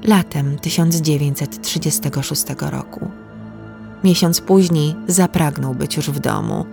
latem 0.04 0.58
1936 0.58 2.44
roku. 2.60 3.10
Miesiąc 4.04 4.40
później 4.40 4.94
zapragnął 5.06 5.74
być 5.74 5.96
już 5.96 6.10
w 6.10 6.18
domu. 6.18 6.66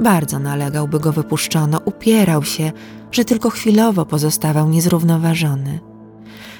Bardzo 0.00 0.38
nalegał, 0.38 0.88
by 0.88 1.00
go 1.00 1.12
wypuszczono, 1.12 1.80
upierał 1.84 2.44
się, 2.44 2.72
że 3.12 3.24
tylko 3.24 3.50
chwilowo 3.50 4.06
pozostawał 4.06 4.68
niezrównoważony. 4.68 5.80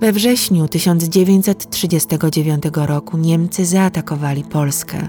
We 0.00 0.12
wrześniu 0.12 0.68
1939 0.68 2.62
roku 2.74 3.16
Niemcy 3.16 3.64
zaatakowali 3.64 4.44
Polskę, 4.44 5.08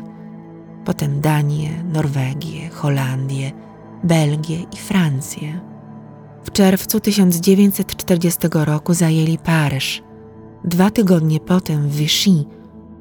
potem 0.86 1.22
Danię, 1.22 1.84
Norwegię, 1.94 2.70
Holandię, 2.70 3.52
Belgię 4.06 4.62
i 4.74 4.78
Francję. 4.78 5.60
W 6.44 6.52
czerwcu 6.52 7.00
1940 7.00 8.48
roku 8.54 8.94
zajęli 8.94 9.38
Paryż. 9.38 10.04
Dwa 10.64 10.92
tygodnie 10.92 11.40
potem 11.40 11.90
w 11.90 11.96
Vichy 11.96 12.46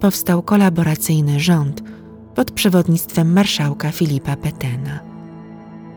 powstał 0.00 0.42
kolaboracyjny 0.42 1.40
rząd 1.40 1.82
pod 2.34 2.50
przewodnictwem 2.50 3.32
marszałka 3.32 3.92
Filipa 3.92 4.36
Petena. 4.36 5.00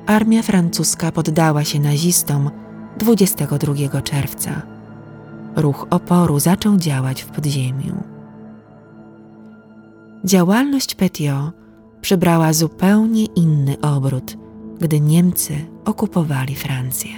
Armia 0.06 0.42
francuska 0.42 1.12
poddała 1.12 1.64
się 1.64 1.80
nazistom 1.80 2.50
22 2.98 4.02
czerwca. 4.02 4.62
Ruch 5.56 5.88
oporu 5.90 6.40
zaczął 6.40 6.78
działać 6.78 7.22
w 7.22 7.28
podziemiu. 7.28 8.04
Działalność 10.26 10.96
Petiot 10.96 11.52
przybrała 12.02 12.54
zupełnie 12.54 13.26
inny 13.26 13.82
obrót, 13.82 14.47
gdy 14.80 15.02
Niemcy 15.02 15.54
okupowali 15.86 16.56
Francję. 16.56 17.12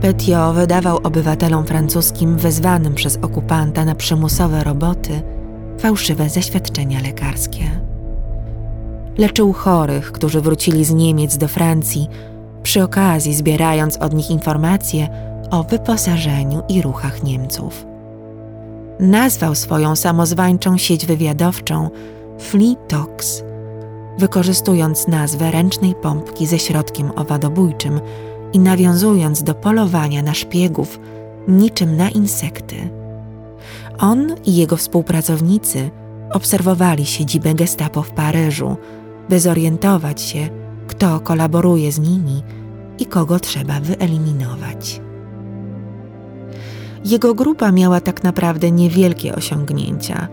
Petiot 0.00 0.54
wydawał 0.54 0.96
obywatelom 0.96 1.66
francuskim 1.66 2.36
wezwanym 2.36 2.94
przez 2.94 3.16
okupanta 3.16 3.84
na 3.84 3.94
przymusowe 3.94 4.64
roboty 4.64 5.22
fałszywe 5.78 6.28
zaświadczenia 6.28 7.00
lekarskie. 7.00 7.64
Leczył 9.18 9.52
chorych, 9.52 10.12
którzy 10.12 10.40
wrócili 10.40 10.84
z 10.84 10.90
Niemiec 10.90 11.36
do 11.36 11.48
Francji, 11.48 12.08
przy 12.62 12.82
okazji 12.82 13.34
zbierając 13.34 13.96
od 13.96 14.14
nich 14.14 14.30
informacje 14.30 15.08
o 15.50 15.62
wyposażeniu 15.62 16.62
i 16.68 16.82
ruchach 16.82 17.22
Niemców. 17.22 17.86
Nazwał 19.00 19.54
swoją 19.54 19.96
samozwańczą 19.96 20.78
sieć 20.78 21.06
wywiadowczą 21.06 21.90
Flea 22.38 22.74
Tox, 22.88 23.44
wykorzystując 24.18 25.08
nazwę 25.08 25.50
ręcznej 25.50 25.94
pompki 25.94 26.46
ze 26.46 26.58
środkiem 26.58 27.10
owadobójczym 27.16 28.00
i 28.52 28.58
nawiązując 28.58 29.42
do 29.42 29.54
polowania 29.54 30.22
na 30.22 30.34
szpiegów 30.34 31.00
niczym 31.48 31.96
na 31.96 32.10
insekty. 32.10 32.76
On 33.98 34.34
i 34.46 34.56
jego 34.56 34.76
współpracownicy 34.76 35.90
obserwowali 36.32 37.06
siedzibę 37.06 37.54
Gestapo 37.54 38.02
w 38.02 38.10
Paryżu, 38.10 38.76
by 39.28 39.40
zorientować 39.40 40.22
się, 40.22 40.48
kto 40.86 41.20
kolaboruje 41.20 41.92
z 41.92 41.98
nimi 41.98 42.42
i 42.98 43.06
kogo 43.06 43.40
trzeba 43.40 43.80
wyeliminować. 43.80 45.00
Jego 47.04 47.34
grupa 47.34 47.72
miała 47.72 48.00
tak 48.00 48.24
naprawdę 48.24 48.70
niewielkie 48.70 49.34
osiągnięcia. 49.34 50.28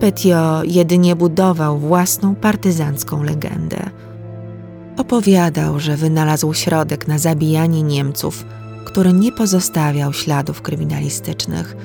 Petio 0.00 0.62
jedynie 0.64 1.16
budował 1.16 1.78
własną 1.78 2.34
partyzancką 2.34 3.22
legendę. 3.22 3.90
Opowiadał, 4.96 5.80
że 5.80 5.96
wynalazł 5.96 6.54
środek 6.54 7.08
na 7.08 7.18
zabijanie 7.18 7.82
Niemców, 7.82 8.44
który 8.84 9.12
nie 9.12 9.32
pozostawiał 9.32 10.12
śladów 10.12 10.62
kryminalistycznych, 10.62 11.76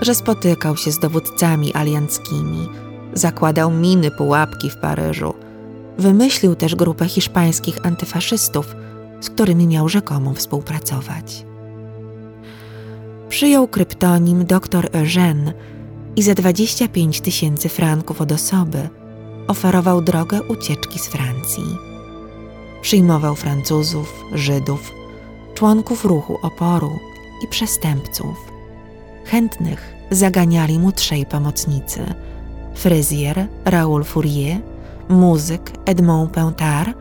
że 0.00 0.14
spotykał 0.14 0.76
się 0.76 0.92
z 0.92 0.98
dowódcami 0.98 1.74
alianckimi, 1.74 2.68
zakładał 3.12 3.70
miny 3.70 4.10
pułapki 4.10 4.70
w 4.70 4.76
Paryżu. 4.76 5.34
Wymyślił 5.98 6.54
też 6.54 6.74
grupę 6.74 7.08
hiszpańskich 7.08 7.86
antyfaszystów, 7.86 8.76
z 9.20 9.30
którymi 9.30 9.66
miał 9.66 9.88
rzekomo 9.88 10.34
współpracować. 10.34 11.46
Przyjął 13.28 13.68
kryptonim 13.68 14.44
dr 14.44 14.90
Eugène 14.90 15.52
i 16.18 16.22
za 16.22 16.34
25 16.34 17.20
tysięcy 17.20 17.68
franków 17.68 18.20
od 18.20 18.32
osoby 18.32 18.88
oferował 19.48 20.02
drogę 20.02 20.42
ucieczki 20.42 20.98
z 20.98 21.06
Francji. 21.06 21.64
Przyjmował 22.82 23.34
Francuzów, 23.34 24.24
Żydów, 24.34 24.92
członków 25.54 26.04
ruchu 26.04 26.38
oporu 26.42 26.98
i 27.44 27.48
przestępców. 27.48 28.36
Chętnych 29.24 29.94
zaganiali 30.10 30.78
mu 30.78 30.92
trzej 30.92 31.26
pomocnicy: 31.26 32.14
fryzjer 32.74 33.46
Raoul 33.64 34.04
Fourier, 34.04 34.60
muzyk 35.08 35.72
Edmond 35.84 36.30
Pentard 36.30 36.98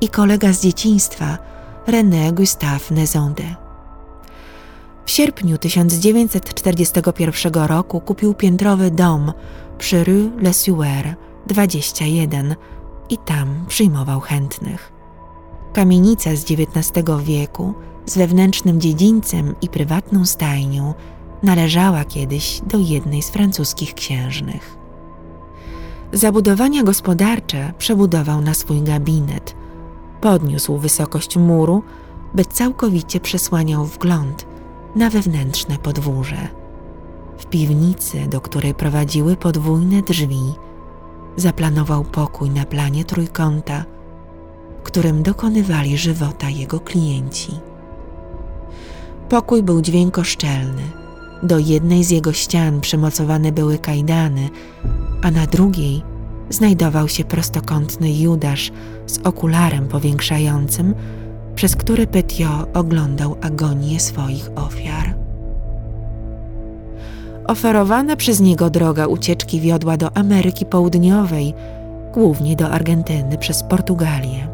i 0.00 0.08
kolega 0.08 0.52
z 0.52 0.60
dzieciństwa 0.60 1.38
René 1.86 2.32
Gustave 2.32 2.90
Nezonde. 2.90 3.65
W 5.06 5.10
sierpniu 5.10 5.58
1941 5.58 7.52
roku 7.54 8.00
kupił 8.00 8.34
piętrowy 8.34 8.90
dom 8.90 9.32
przy 9.78 10.04
Rue 10.04 10.30
Le 10.38 10.52
Sueur 10.54 11.14
21 11.46 12.56
i 13.10 13.18
tam 13.18 13.64
przyjmował 13.68 14.20
chętnych. 14.20 14.92
Kamienica 15.72 16.36
z 16.36 16.44
XIX 16.44 17.04
wieku 17.24 17.74
z 18.06 18.18
wewnętrznym 18.18 18.80
dziedzińcem 18.80 19.54
i 19.62 19.68
prywatną 19.68 20.26
stajnią 20.26 20.94
należała 21.42 22.04
kiedyś 22.04 22.60
do 22.66 22.78
jednej 22.78 23.22
z 23.22 23.30
francuskich 23.30 23.94
księżnych. 23.94 24.76
Zabudowania 26.12 26.82
gospodarcze 26.82 27.72
przebudował 27.78 28.40
na 28.40 28.54
swój 28.54 28.82
gabinet. 28.82 29.56
Podniósł 30.20 30.78
wysokość 30.78 31.36
muru, 31.36 31.82
by 32.34 32.44
całkowicie 32.44 33.20
przesłaniał 33.20 33.84
wgląd 33.84 34.55
na 34.96 35.10
wewnętrzne 35.10 35.78
podwórze. 35.78 36.48
W 37.38 37.46
piwnicy, 37.46 38.26
do 38.28 38.40
której 38.40 38.74
prowadziły 38.74 39.36
podwójne 39.36 40.02
drzwi, 40.02 40.54
zaplanował 41.36 42.04
pokój 42.04 42.50
na 42.50 42.64
planie 42.64 43.04
trójkąta, 43.04 43.84
w 44.80 44.82
którym 44.82 45.22
dokonywali 45.22 45.98
żywota 45.98 46.50
jego 46.50 46.80
klienci. 46.80 47.52
Pokój 49.28 49.62
był 49.62 49.82
dźwiękoszczelny. 49.82 50.82
Do 51.42 51.58
jednej 51.58 52.04
z 52.04 52.10
jego 52.10 52.32
ścian 52.32 52.80
przymocowane 52.80 53.52
były 53.52 53.78
kajdany, 53.78 54.48
a 55.22 55.30
na 55.30 55.46
drugiej 55.46 56.02
znajdował 56.50 57.08
się 57.08 57.24
prostokątny 57.24 58.12
Judasz 58.12 58.72
z 59.06 59.18
okularem 59.18 59.88
powiększającym, 59.88 60.94
przez 61.56 61.76
który 61.76 62.06
Petiot 62.06 62.76
oglądał 62.76 63.36
agonię 63.40 64.00
swoich 64.00 64.50
ofiar. 64.56 65.14
Oferowana 67.46 68.16
przez 68.16 68.40
niego 68.40 68.70
droga 68.70 69.06
ucieczki 69.06 69.60
wiodła 69.60 69.96
do 69.96 70.16
Ameryki 70.16 70.66
Południowej, 70.66 71.54
głównie 72.14 72.56
do 72.56 72.70
Argentyny 72.70 73.38
przez 73.38 73.62
Portugalię. 73.62 74.48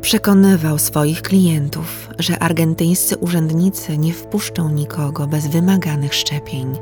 Przekonywał 0.00 0.78
swoich 0.78 1.22
klientów, 1.22 2.08
że 2.18 2.38
argentyńscy 2.38 3.16
urzędnicy 3.16 3.98
nie 3.98 4.12
wpuszczą 4.12 4.70
nikogo 4.70 5.26
bez 5.26 5.46
wymaganych 5.46 6.14
szczepień. 6.14 6.76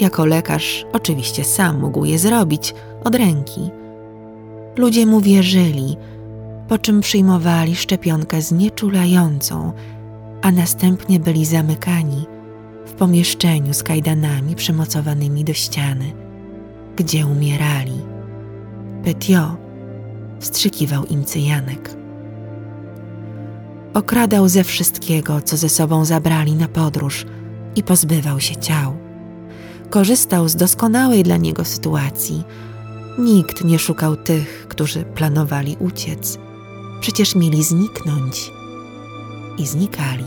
Jako 0.00 0.26
lekarz, 0.26 0.86
oczywiście 0.92 1.44
sam 1.44 1.80
mógł 1.80 2.04
je 2.04 2.18
zrobić 2.18 2.74
od 3.04 3.14
ręki. 3.14 3.70
Ludzie 4.76 5.06
mu 5.06 5.20
wierzyli, 5.20 5.96
po 6.68 6.78
czym 6.78 7.00
przyjmowali 7.00 7.76
szczepionkę 7.76 8.42
znieczulającą, 8.42 9.72
a 10.42 10.50
następnie 10.52 11.20
byli 11.20 11.44
zamykani 11.44 12.26
w 12.86 12.92
pomieszczeniu 12.92 13.74
z 13.74 13.82
kajdanami 13.82 14.54
przymocowanymi 14.54 15.44
do 15.44 15.52
ściany, 15.52 16.12
gdzie 16.96 17.26
umierali. 17.26 18.00
Petio 19.04 19.56
wstrzykiwał 20.40 21.04
im 21.04 21.24
cyjanek. 21.24 21.90
Okradał 23.94 24.48
ze 24.48 24.64
wszystkiego, 24.64 25.40
co 25.40 25.56
ze 25.56 25.68
sobą 25.68 26.04
zabrali 26.04 26.54
na 26.54 26.68
podróż 26.68 27.26
i 27.76 27.82
pozbywał 27.82 28.40
się 28.40 28.56
ciał. 28.56 28.96
Korzystał 29.90 30.48
z 30.48 30.56
doskonałej 30.56 31.22
dla 31.22 31.36
niego 31.36 31.64
sytuacji. 31.64 32.44
Nikt 33.18 33.64
nie 33.64 33.78
szukał 33.78 34.16
tych, 34.16 34.66
którzy 34.68 35.02
planowali 35.02 35.76
uciec 35.80 36.38
Przecież 37.00 37.34
mieli 37.34 37.64
zniknąć. 37.64 38.52
I 39.58 39.66
znikali. 39.66 40.24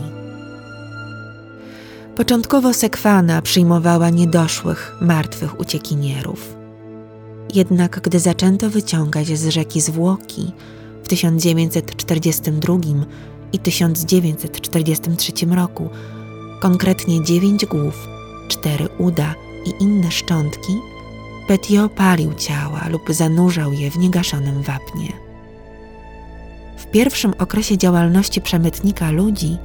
Początkowo 2.16 2.74
sekwana 2.74 3.42
przyjmowała 3.42 4.10
niedoszłych, 4.10 4.96
martwych 5.00 5.60
uciekinierów. 5.60 6.56
Jednak 7.54 8.00
gdy 8.00 8.20
zaczęto 8.20 8.70
wyciągać 8.70 9.38
z 9.38 9.48
rzeki 9.48 9.80
zwłoki 9.80 10.52
w 11.04 11.08
1942 11.08 12.74
i 13.52 13.58
1943 13.58 15.32
roku, 15.46 15.88
konkretnie 16.60 17.24
dziewięć 17.24 17.66
głów, 17.66 18.08
cztery 18.48 18.88
uda 18.98 19.34
i 19.66 19.82
inne 19.82 20.10
szczątki, 20.10 20.72
Petio 21.48 21.88
palił 21.88 22.34
ciała 22.34 22.88
lub 22.88 23.02
zanurzał 23.08 23.72
je 23.72 23.90
w 23.90 23.98
niegaszonym 23.98 24.62
wapnie. 24.62 25.21
W 26.82 26.86
pierwszym 26.86 27.34
okresie 27.38 27.78
działalności 27.78 28.40
przemytnika 28.40 29.10
ludzi 29.10 29.58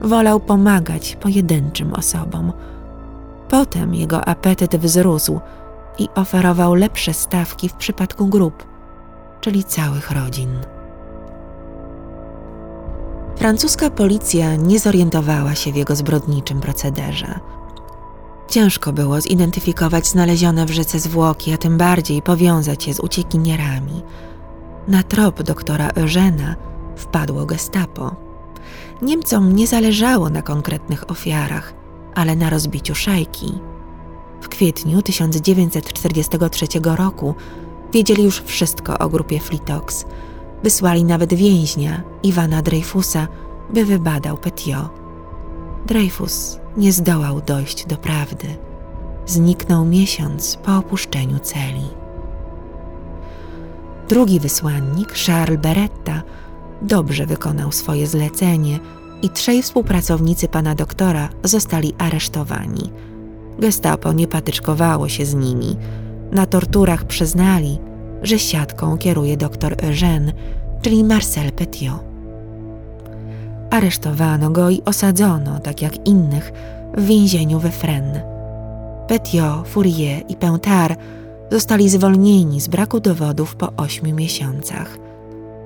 wolał 0.00 0.40
pomagać 0.40 1.16
pojedynczym 1.20 1.94
osobom. 1.94 2.52
Potem 3.48 3.94
jego 3.94 4.28
apetyt 4.28 4.76
wzrósł 4.76 5.40
i 5.98 6.08
oferował 6.14 6.74
lepsze 6.74 7.14
stawki 7.14 7.68
w 7.68 7.72
przypadku 7.74 8.26
grup, 8.26 8.66
czyli 9.40 9.64
całych 9.64 10.10
rodzin. 10.10 10.58
Francuska 13.36 13.90
policja 13.90 14.56
nie 14.56 14.78
zorientowała 14.78 15.54
się 15.54 15.72
w 15.72 15.76
jego 15.76 15.96
zbrodniczym 15.96 16.60
procederze. 16.60 17.40
Ciężko 18.48 18.92
było 18.92 19.20
zidentyfikować 19.20 20.06
znalezione 20.06 20.66
w 20.66 20.70
rzece 20.70 20.98
zwłoki, 20.98 21.52
a 21.52 21.56
tym 21.56 21.78
bardziej 21.78 22.22
powiązać 22.22 22.86
je 22.86 22.94
z 22.94 23.00
uciekinierami. 23.00 24.02
Na 24.88 25.02
trop 25.02 25.42
doktora 25.42 25.88
Eugena 25.88 26.56
wpadło 26.96 27.46
gestapo. 27.46 28.16
Niemcom 29.02 29.56
nie 29.56 29.66
zależało 29.66 30.30
na 30.30 30.42
konkretnych 30.42 31.10
ofiarach, 31.10 31.74
ale 32.14 32.36
na 32.36 32.50
rozbiciu 32.50 32.94
szajki. 32.94 33.58
W 34.40 34.48
kwietniu 34.48 35.02
1943 35.02 36.66
roku 36.96 37.34
wiedzieli 37.92 38.24
już 38.24 38.42
wszystko 38.42 38.98
o 38.98 39.08
grupie 39.08 39.40
Flitox. 39.40 40.04
Wysłali 40.62 41.04
nawet 41.04 41.34
więźnia, 41.34 42.02
Iwana 42.22 42.62
Dreyfusa, 42.62 43.28
by 43.70 43.84
wybadał 43.84 44.36
Petio. 44.36 44.90
Dreyfus 45.86 46.58
nie 46.76 46.92
zdołał 46.92 47.40
dojść 47.40 47.86
do 47.86 47.96
prawdy. 47.96 48.46
Zniknął 49.26 49.84
miesiąc 49.84 50.58
po 50.64 50.76
opuszczeniu 50.76 51.38
celi. 51.38 52.05
Drugi 54.08 54.40
wysłannik, 54.40 55.12
Charles 55.26 55.60
Beretta, 55.60 56.22
dobrze 56.82 57.26
wykonał 57.26 57.72
swoje 57.72 58.06
zlecenie 58.06 58.78
i 59.22 59.30
trzej 59.30 59.62
współpracownicy 59.62 60.48
pana 60.48 60.74
doktora 60.74 61.28
zostali 61.44 61.94
aresztowani. 61.98 62.92
Gestapo 63.58 64.12
nie 64.12 64.28
patyczkowało 64.28 65.08
się 65.08 65.26
z 65.26 65.34
nimi. 65.34 65.76
Na 66.32 66.46
torturach 66.46 67.04
przyznali, 67.04 67.78
że 68.22 68.38
siatką 68.38 68.98
kieruje 68.98 69.36
doktor 69.36 69.76
Eugène, 69.76 70.32
czyli 70.82 71.04
Marcel 71.04 71.52
Petiot. 71.52 72.04
Aresztowano 73.70 74.50
go 74.50 74.70
i 74.70 74.82
osadzono, 74.84 75.60
tak 75.60 75.82
jak 75.82 76.06
innych, 76.06 76.52
w 76.96 77.06
więzieniu 77.06 77.58
we 77.58 77.70
Fresnes. 77.70 78.22
Petiot, 79.08 79.68
Fourier 79.68 80.22
i 80.28 80.36
Pentard 80.36 81.00
zostali 81.50 81.88
zwolnieni 81.88 82.60
z 82.60 82.68
braku 82.68 83.00
dowodów 83.00 83.56
po 83.56 83.72
ośmiu 83.76 84.14
miesiącach. 84.14 84.98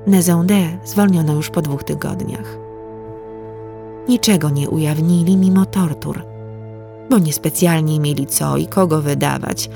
Nezonde 0.06 0.78
zwolniono 0.84 1.32
już 1.32 1.50
po 1.50 1.62
dwóch 1.62 1.84
tygodniach. 1.84 2.58
Niczego 4.08 4.50
nie 4.50 4.70
ujawnili 4.70 5.36
mimo 5.36 5.66
tortur, 5.66 6.22
bo 7.10 7.18
niespecjalnie 7.18 8.00
mieli 8.00 8.26
co 8.26 8.56
i 8.56 8.66
kogo 8.66 9.02
wydawać. 9.02 9.70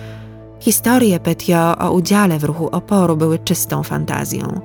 Historie 0.61 1.21
Petio 1.21 1.79
o 1.79 1.93
udziale 1.93 2.39
w 2.39 2.45
ruchu 2.45 2.69
oporu 2.69 3.17
były 3.17 3.39
czystą 3.39 3.83
fantazją. 3.83 4.61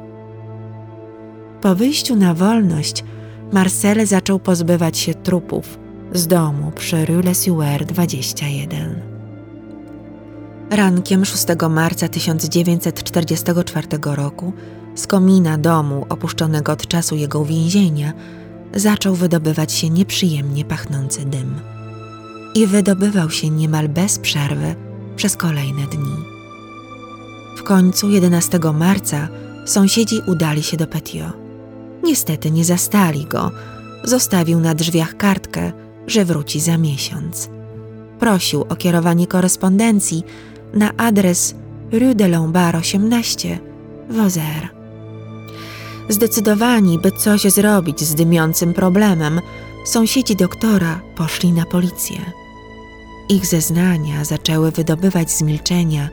Po 1.62 1.76
wyjściu 1.76 2.16
na 2.16 2.34
wolność 2.34 3.04
Marcel 3.52 4.08
zaczął 4.08 4.40
pozbywać 4.40 4.98
się 4.98 5.14
trupów 5.14 5.80
z 6.14 6.28
domu 6.28 6.72
przy 6.76 7.06
Rue 7.06 7.22
Le 7.22 7.36
Sueur 7.36 7.86
21. 7.86 9.09
Rankiem 10.70 11.26
6 11.26 11.46
marca 11.70 12.08
1944 12.08 13.88
roku 14.04 14.54
z 14.96 15.08
komina 15.08 15.58
domu 15.58 16.06
opuszczonego 16.10 16.72
od 16.72 16.88
czasu 16.88 17.16
jego 17.16 17.40
uwięzienia 17.40 18.14
zaczął 18.76 19.16
wydobywać 19.16 19.72
się 19.74 19.90
nieprzyjemnie 19.90 20.66
pachnący 20.66 21.26
dym. 21.26 21.56
I 22.56 22.68
wydobywał 22.68 23.30
się 23.30 23.50
niemal 23.50 23.90
bez 23.90 24.20
przerwy 24.20 24.76
przez 25.16 25.36
kolejne 25.36 25.88
dni. 25.88 26.16
W 27.58 27.64
końcu 27.64 28.10
11 28.10 28.60
marca 28.74 29.28
sąsiedzi 29.66 30.22
udali 30.28 30.64
się 30.64 30.78
do 30.78 30.88
Petio. 30.88 31.32
Niestety 32.04 32.52
nie 32.52 32.66
zastali 32.66 33.26
go. 33.26 33.52
Zostawił 34.04 34.60
na 34.60 34.76
drzwiach 34.76 35.18
kartkę, 35.18 35.72
że 36.08 36.26
wróci 36.26 36.60
za 36.60 36.78
miesiąc. 36.78 37.50
Prosił 38.20 38.62
o 38.62 38.76
kierowanie 38.76 39.28
korespondencji 39.28 40.24
na 40.74 40.92
adres 40.98 41.56
Rue 41.92 42.16
de 42.16 42.28
Lombard 42.28 42.76
18 42.76 43.60
Wozer. 44.10 44.70
Zdecydowani, 46.10 47.00
by 47.00 47.12
coś 47.12 47.42
zrobić 47.42 48.04
z 48.04 48.16
dymiącym 48.16 48.74
problemem, 48.74 49.42
sąsiedzi 49.86 50.36
doktora 50.36 51.02
poszli 51.16 51.52
na 51.52 51.66
policję. 51.66 52.18
Ich 53.30 53.46
zeznania 53.46 54.26
zaczęły 54.26 54.72
wydobywać 54.72 55.32
z 55.32 55.42
milczenia 55.42 56.10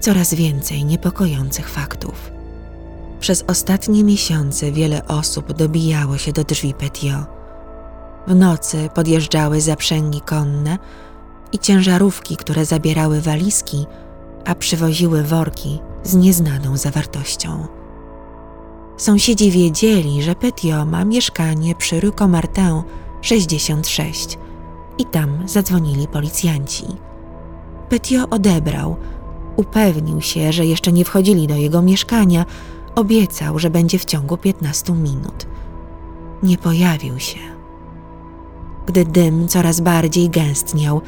coraz 0.00 0.34
więcej 0.34 0.84
niepokojących 0.84 1.68
faktów. 1.68 2.30
Przez 3.20 3.44
ostatnie 3.46 4.04
miesiące 4.04 4.72
wiele 4.72 5.06
osób 5.06 5.52
dobijało 5.52 6.18
się 6.18 6.32
do 6.32 6.44
drzwi 6.44 6.74
Petio. 6.74 7.26
W 8.26 8.34
nocy 8.34 8.88
podjeżdżały 8.94 9.60
zaprzęgi 9.60 10.20
konne 10.20 10.78
i 11.52 11.58
ciężarówki, 11.58 12.36
które 12.36 12.64
zabierały 12.64 13.20
walizki, 13.20 13.86
a 14.44 14.54
przywoziły 14.54 15.22
worki 15.22 15.80
z 16.04 16.14
nieznaną 16.14 16.76
zawartością. 16.76 17.66
Sąsiedzi 18.96 19.50
wiedzieli, 19.50 20.22
że 20.22 20.34
Petio 20.34 20.84
ma 20.84 21.04
mieszkanie 21.04 21.74
przy 21.74 22.00
Rue 22.00 22.12
Comartin 22.12 22.82
66 23.20 24.38
i 24.98 25.04
tam 25.04 25.48
zadzwonili 25.48 26.08
policjanci. 26.08 26.86
Petio 27.88 28.28
odebrał, 28.30 28.96
upewnił 29.56 30.20
się, 30.20 30.52
że 30.52 30.66
jeszcze 30.66 30.92
nie 30.92 31.04
wchodzili 31.04 31.46
do 31.46 31.54
jego 31.54 31.82
mieszkania, 31.82 32.44
obiecał, 32.94 33.58
że 33.58 33.70
będzie 33.70 33.98
w 33.98 34.04
ciągu 34.04 34.36
15 34.36 34.92
minut. 34.92 35.46
Nie 36.42 36.58
pojawił 36.58 37.18
się. 37.18 37.38
Gdy 38.86 39.04
dym 39.04 39.48
coraz 39.48 39.80
bardziej 39.80 40.30
gęstniał, 40.30 41.00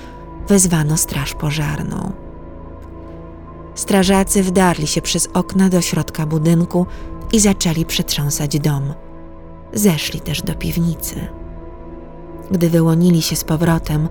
wezwano 0.51 0.97
straż 0.97 1.35
pożarną. 1.35 2.13
Strażacy 3.75 4.43
wdarli 4.43 4.87
się 4.87 5.03
przez 5.03 5.29
okna 5.35 5.69
do 5.69 5.81
środka 5.81 6.27
budynku 6.27 6.87
i 7.33 7.41
zaczęli 7.41 7.85
przetrząsać 7.85 8.59
dom. 8.59 8.95
Zeszli 9.73 10.21
też 10.21 10.43
do 10.43 10.55
piwnicy. 10.55 11.27
Gdy 12.51 12.71
wyłonili 12.71 13.23
się 13.23 13.37
z 13.37 13.45
powrotem, 13.45 14.09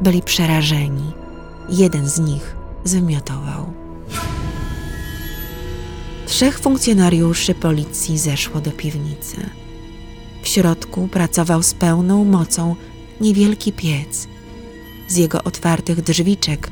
byli 0.00 0.22
przerażeni. 0.22 1.12
Jeden 1.68 2.08
z 2.08 2.20
nich 2.20 2.56
zwymiotował. 2.84 3.72
Trzech 6.26 6.58
funkcjonariuszy 6.58 7.54
policji 7.54 8.18
zeszło 8.18 8.60
do 8.60 8.70
piwnicy. 8.70 9.36
W 10.42 10.48
środku 10.48 11.08
pracował 11.08 11.62
z 11.62 11.74
pełną 11.74 12.24
mocą 12.24 12.76
niewielki 13.20 13.72
piec. 13.72 14.31
Z 15.12 15.16
jego 15.16 15.44
otwartych 15.44 16.02
drzwiczek 16.02 16.70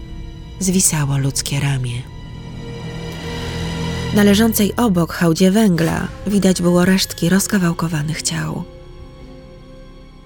zwisało 0.61 1.19
ludzkie 1.19 1.61
ramię. 1.61 2.03
Na 4.15 4.23
leżącej 4.23 4.77
obok 4.77 5.13
hałdzie 5.13 5.51
węgla 5.51 6.09
widać 6.27 6.63
było 6.63 6.85
resztki 6.85 7.29
rozkawałkowanych 7.29 8.23
ciał. 8.23 8.65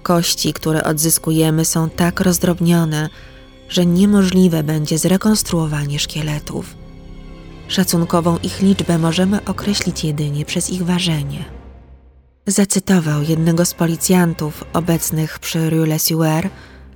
Kości, 0.03 0.53
które 0.53 0.83
odzyskujemy, 0.83 1.65
są 1.65 1.89
tak 1.89 2.19
rozdrobnione, 2.19 3.09
że 3.69 3.85
niemożliwe 3.85 4.63
będzie 4.63 4.97
zrekonstruowanie 4.97 5.99
szkieletów. 5.99 6.75
Szacunkową 7.67 8.37
ich 8.43 8.61
liczbę 8.61 8.97
możemy 8.97 9.45
określić 9.45 10.03
jedynie 10.03 10.45
przez 10.45 10.69
ich 10.69 10.85
ważenie. 10.85 11.45
Zacytował 12.47 13.21
jednego 13.21 13.65
z 13.65 13.73
policjantów 13.73 14.63
obecnych 14.73 15.39
przy 15.39 15.69
Rue 15.69 15.85
Le 15.85 15.99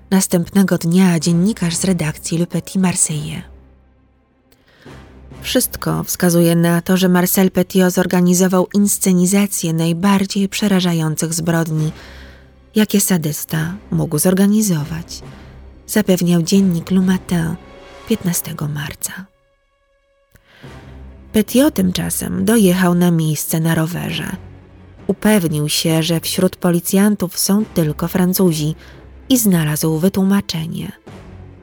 następnego 0.10 0.78
dnia 0.78 1.20
dziennikarz 1.20 1.76
z 1.76 1.84
redakcji 1.84 2.38
Le 2.38 2.48
Petit 2.48 2.76
Marseillais. 2.76 3.44
Wszystko 5.42 6.04
wskazuje 6.04 6.56
na 6.56 6.82
to, 6.82 6.98
że 6.98 7.10
Marcel 7.10 7.52
Petiot 7.52 7.94
zorganizował 7.94 8.68
inscenizację 8.74 9.74
najbardziej 9.74 10.50
przerażających 10.50 11.34
zbrodni, 11.34 11.92
jakie 12.76 13.02
sadysta 13.02 13.76
mógł 13.92 14.20
zorganizować, 14.20 15.22
zapewniał 15.88 16.42
dziennik 16.42 16.92
Le 16.92 17.02
Matin 17.02 17.56
15 18.08 18.56
marca. 18.70 19.26
Petiot 21.34 21.74
tymczasem 21.74 22.46
dojechał 22.46 22.96
na 22.96 23.12
miejsce 23.12 23.60
na 23.60 23.76
rowerze. 23.76 24.36
Upewnił 25.08 25.70
się, 25.70 26.04
że 26.04 26.20
wśród 26.20 26.56
policjantów 26.56 27.40
są 27.40 27.66
tylko 27.66 28.08
Francuzi 28.08 28.76
i 29.30 29.38
znalazł 29.38 29.98
wytłumaczenie. 29.98 30.92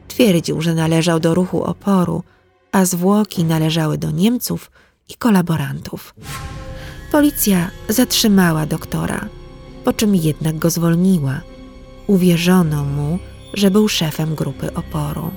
Twierdził, 0.09 0.61
że 0.61 0.75
należał 0.75 1.21
do 1.21 1.35
ruchu 1.35 1.63
oporu, 1.63 2.23
a 2.73 2.85
zwłoki 2.85 3.45
należały 3.45 3.99
do 3.99 4.11
Niemców 4.11 4.71
i 5.09 5.15
kolaborantów. 5.15 6.15
Policja 7.13 7.71
zatrzymała 7.89 8.67
doktora, 8.67 9.29
po 9.85 9.93
czym 9.93 10.15
jednak 10.15 10.59
go 10.59 10.71
zwolniła. 10.71 11.41
Uwierzono 12.07 12.85
mu, 12.85 13.19
że 13.55 13.71
był 13.71 13.89
szefem 13.89 14.35
grupy 14.35 14.75
oporu. 14.75 15.31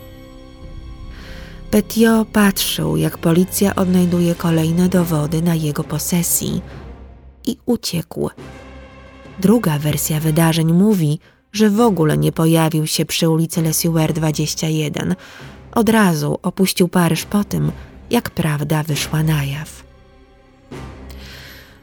Petio 1.72 2.26
patrzył, 2.34 2.98
jak 2.98 3.18
policja 3.18 3.76
odnajduje 3.76 4.36
kolejne 4.36 4.90
dowody 4.90 5.42
na 5.42 5.56
jego 5.56 5.84
posesji 5.84 6.62
i 7.46 7.58
uciekł. 7.66 8.30
Druga 9.40 9.80
wersja 9.80 10.20
wydarzeń 10.20 10.74
mówi, 10.74 11.20
że 11.54 11.70
w 11.70 11.82
ogóle 11.82 12.18
nie 12.18 12.32
pojawił 12.32 12.88
się 12.88 13.06
przy 13.06 13.30
ulicy 13.30 13.62
Lesueur 13.62 14.14
21. 14.14 15.16
Od 15.72 15.90
razu 15.90 16.40
opuścił 16.42 16.88
Paryż 16.88 17.26
po 17.26 17.44
tym, 17.44 17.72
jak 18.10 18.30
prawda 18.30 18.84
wyszła 18.84 19.24
na 19.24 19.44
jaw. 19.44 19.84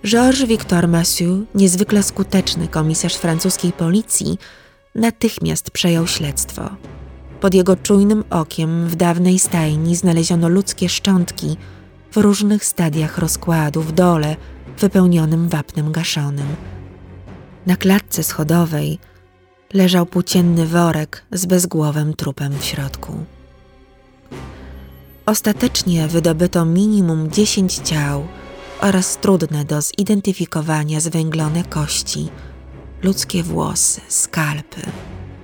Georges 0.07 0.49
Victor 0.49 0.89
Massieu, 0.89 1.45
niezwykle 1.55 2.03
skuteczny 2.03 2.69
komisarz 2.69 3.17
francuskiej 3.17 3.73
policji, 3.73 4.39
natychmiast 4.95 5.71
przejął 5.71 6.07
śledztwo. 6.07 6.71
Pod 7.41 7.55
jego 7.55 7.77
czujnym 7.77 8.25
okiem 8.31 8.89
w 8.89 8.97
dawnej 8.97 9.39
stajni 9.39 9.97
znaleziono 9.97 10.49
ludzkie 10.49 10.89
szczątki 10.89 11.57
w 12.13 12.17
różnych 12.17 12.65
stadiach 12.65 13.19
rozkładu 13.19 13.83
w 13.83 13.93
dole 13.93 14.37
wypełnionym 14.79 15.49
wapnem 15.49 15.93
gaszonym. 15.93 16.47
Na 17.67 17.77
klatce 17.77 18.23
schodowej 18.23 18.99
leżał 19.73 20.07
płócienny 20.07 20.67
worek 20.67 21.25
z 21.33 21.47
bezgłowym 21.47 22.15
trupem 22.15 22.59
w 22.59 22.65
środku. 22.65 23.13
Ostatecznie 25.27 26.09
wydobyto 26.09 26.65
minimum 26.65 27.31
10 27.31 27.75
ciał 27.75 28.27
oraz 28.81 29.17
trudne 29.17 29.65
do 29.65 29.83
zidentyfikowania 29.83 31.01
zwęglone 31.01 31.65
kości, 31.65 32.29
ludzkie 33.03 33.43
włosy, 33.43 34.01
skalpy, 34.09 34.81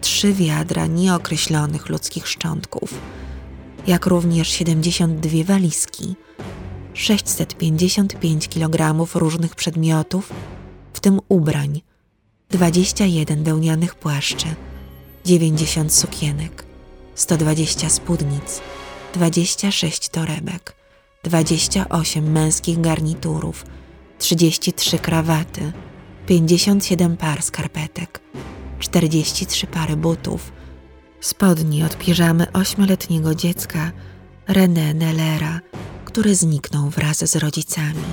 trzy 0.01 0.33
wiadra 0.33 0.87
nieokreślonych 0.87 1.89
ludzkich 1.89 2.29
szczątków, 2.29 2.95
jak 3.87 4.07
również 4.07 4.49
72 4.49 5.45
walizki, 5.45 6.17
655 6.95 8.49
kg 8.49 9.07
różnych 9.15 9.55
przedmiotów, 9.55 10.33
w 10.93 11.01
tym 11.01 11.21
ubrań, 11.29 11.83
21 12.53 13.45
wełnianych 13.45 13.95
płaszczy, 13.95 14.47
90 15.25 15.95
sukienek, 15.95 16.65
120 17.15 17.89
spódnic, 17.89 18.61
26 19.15 20.09
torebek, 20.09 20.77
28 21.23 22.33
męskich 22.33 22.81
garniturów, 22.81 23.65
33 24.19 24.99
krawaty, 24.99 25.73
57 26.27 27.17
par 27.17 27.43
skarpetek, 27.43 28.21
43 28.79 29.67
pary 29.67 29.97
butów, 29.97 30.53
spodni 31.21 31.85
od 31.85 31.99
piżamy 31.99 32.53
ośmioletniego 32.53 33.35
dziecka 33.35 33.93
René 34.49 34.95
Nellera, 34.95 35.61
który 36.05 36.35
zniknął 36.35 36.91
wraz 36.91 37.31
z 37.31 37.37
rodzicami. 37.37 38.05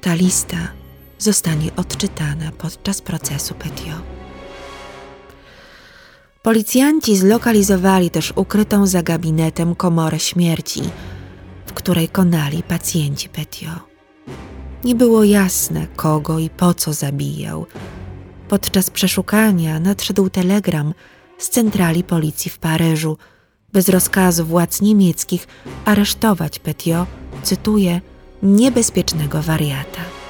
Ta 0.00 0.14
lista 0.14 0.81
zostanie 1.22 1.76
odczytana 1.76 2.52
podczas 2.58 3.00
procesu 3.00 3.54
Petio. 3.54 3.94
Policjanci 6.42 7.16
zlokalizowali 7.16 8.10
też 8.10 8.32
ukrytą 8.36 8.86
za 8.86 9.02
gabinetem 9.02 9.74
komorę 9.74 10.18
śmierci, 10.18 10.82
w 11.66 11.72
której 11.72 12.08
konali 12.08 12.62
pacjenci 12.62 13.28
Petio. 13.28 13.70
Nie 14.84 14.94
było 14.94 15.24
jasne, 15.24 15.86
kogo 15.96 16.38
i 16.38 16.50
po 16.50 16.74
co 16.74 16.92
zabijał. 16.92 17.66
Podczas 18.48 18.90
przeszukania 18.90 19.80
nadszedł 19.80 20.30
telegram 20.30 20.94
z 21.38 21.48
centrali 21.48 22.04
policji 22.04 22.50
w 22.50 22.58
Paryżu, 22.58 23.18
bez 23.72 23.88
rozkazu 23.88 24.44
władz 24.46 24.80
niemieckich 24.80 25.48
aresztować 25.84 26.58
Petio, 26.58 27.06
cytuję, 27.42 28.00
niebezpiecznego 28.42 29.42
wariata. 29.42 30.21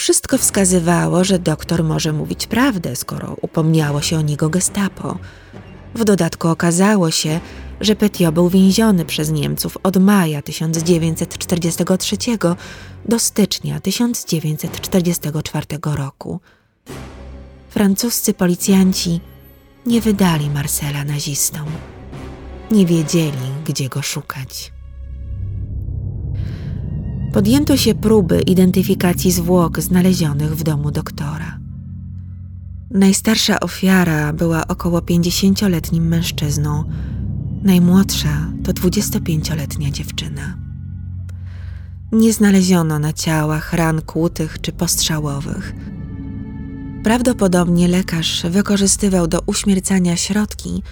Wszystko 0.00 0.38
wskazywało, 0.38 1.24
że 1.24 1.38
doktor 1.38 1.84
może 1.84 2.12
mówić 2.12 2.46
prawdę, 2.46 2.96
skoro 2.96 3.36
upomniało 3.42 4.02
się 4.02 4.18
o 4.18 4.22
niego 4.22 4.48
gestapo. 4.48 5.18
W 5.94 6.04
dodatku 6.04 6.48
okazało 6.48 7.10
się, 7.10 7.40
że 7.80 7.96
Petio 7.96 8.32
był 8.32 8.48
więziony 8.48 9.04
przez 9.04 9.30
Niemców 9.30 9.78
od 9.82 9.96
maja 9.96 10.42
1943 10.42 12.16
do 13.08 13.18
stycznia 13.18 13.80
1944 13.80 15.66
roku. 15.96 16.40
Francuscy 17.68 18.34
policjanci 18.34 19.20
nie 19.86 20.00
wydali 20.00 20.50
Marcela 20.50 21.04
nazistom. 21.04 21.66
Nie 22.70 22.86
wiedzieli, 22.86 23.48
gdzie 23.66 23.88
go 23.88 24.02
szukać. 24.02 24.72
Podjęto 27.32 27.76
się 27.76 27.94
próby 27.94 28.40
identyfikacji 28.40 29.32
zwłok 29.32 29.80
znalezionych 29.80 30.56
w 30.56 30.62
domu 30.62 30.90
doktora. 30.90 31.58
Najstarsza 32.90 33.60
ofiara 33.60 34.32
była 34.32 34.66
około 34.66 35.00
50-letnim 35.00 36.06
mężczyzną, 36.06 36.84
najmłodsza 37.62 38.52
to 38.64 38.72
25-letnia 38.72 39.90
dziewczyna. 39.90 40.56
Nie 42.12 42.32
znaleziono 42.32 42.98
na 42.98 43.12
ciałach 43.12 43.72
ran 43.72 44.02
kłutych 44.02 44.60
czy 44.60 44.72
postrzałowych. 44.72 45.74
Prawdopodobnie 47.04 47.88
lekarz 47.88 48.42
wykorzystywał 48.50 49.26
do 49.26 49.40
uśmiercania 49.46 50.16
środki, 50.16 50.82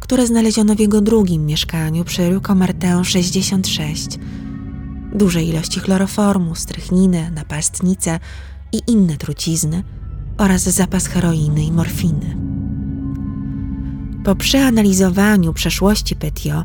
które 0.00 0.26
znaleziono 0.26 0.74
w 0.74 0.80
jego 0.80 1.00
drugim 1.00 1.46
mieszkaniu 1.46 2.04
przy 2.04 2.30
Rue 2.30 2.40
Comartin 2.40 3.04
66. 3.04 4.18
Duże 5.14 5.42
ilości 5.42 5.80
chloroformu, 5.80 6.54
strychniny, 6.54 7.30
napastnice 7.30 8.18
i 8.72 8.80
inne 8.86 9.16
trucizny 9.16 9.82
oraz 10.38 10.62
zapas 10.62 11.06
heroiny 11.06 11.64
i 11.64 11.72
morfiny. 11.72 12.36
Po 14.24 14.36
przeanalizowaniu 14.36 15.52
przeszłości 15.52 16.16
Petio 16.16 16.64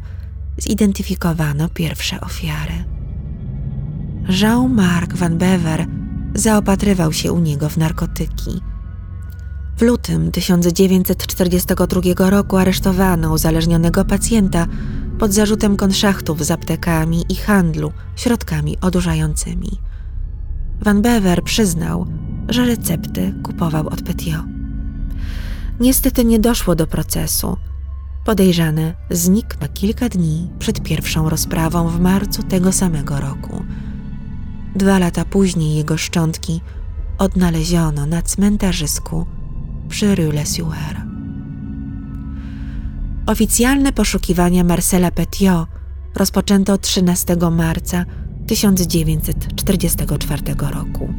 zidentyfikowano 0.57 1.69
pierwsze 1.69 2.21
ofiary. 2.21 2.73
Jean-Marc 4.41 5.13
Van 5.13 5.37
Bever 5.37 5.85
zaopatrywał 6.33 7.13
się 7.13 7.31
u 7.31 7.39
niego 7.39 7.69
w 7.69 7.77
narkotyki. 7.77 8.61
W 9.77 9.81
lutym 9.81 10.31
1942 10.31 12.29
roku 12.29 12.57
aresztowano 12.57 13.33
uzależnionego 13.33 14.05
pacjenta 14.05 14.67
pod 15.19 15.33
zarzutem 15.33 15.77
konszachtów 15.77 16.45
z 16.45 16.51
aptekami 16.51 17.25
i 17.29 17.35
handlu 17.35 17.91
środkami 18.15 18.77
odurzającymi. 18.81 19.69
Van 20.81 21.01
Bever 21.01 21.43
przyznał, 21.43 22.05
że 22.49 22.65
recepty 22.65 23.33
kupował 23.43 23.87
od 23.87 24.01
Petio. 24.01 24.43
Niestety 25.79 26.25
nie 26.25 26.39
doszło 26.39 26.75
do 26.75 26.87
procesu. 26.87 27.57
Podejrzany 28.25 28.93
znikł 29.09 29.55
na 29.61 29.67
kilka 29.67 30.09
dni 30.09 30.49
przed 30.59 30.83
pierwszą 30.83 31.29
rozprawą 31.29 31.87
w 31.87 31.99
marcu 31.99 32.43
tego 32.43 32.71
samego 32.71 33.19
roku. 33.19 33.63
Dwa 34.75 34.99
lata 34.99 35.25
później 35.25 35.75
jego 35.75 35.97
szczątki 35.97 36.61
odnaleziono 37.17 38.05
na 38.05 38.21
cmentarzysku 38.21 39.25
przy 39.89 40.15
Rue 40.15 40.31
Les 40.31 40.59
Oficjalne 43.29 43.91
poszukiwania 43.93 44.63
Marcela 44.63 45.11
Petiot 45.11 45.67
rozpoczęto 46.15 46.77
13 46.77 47.37
marca 47.51 48.05
1944 48.47 50.41
roku. 50.71 51.13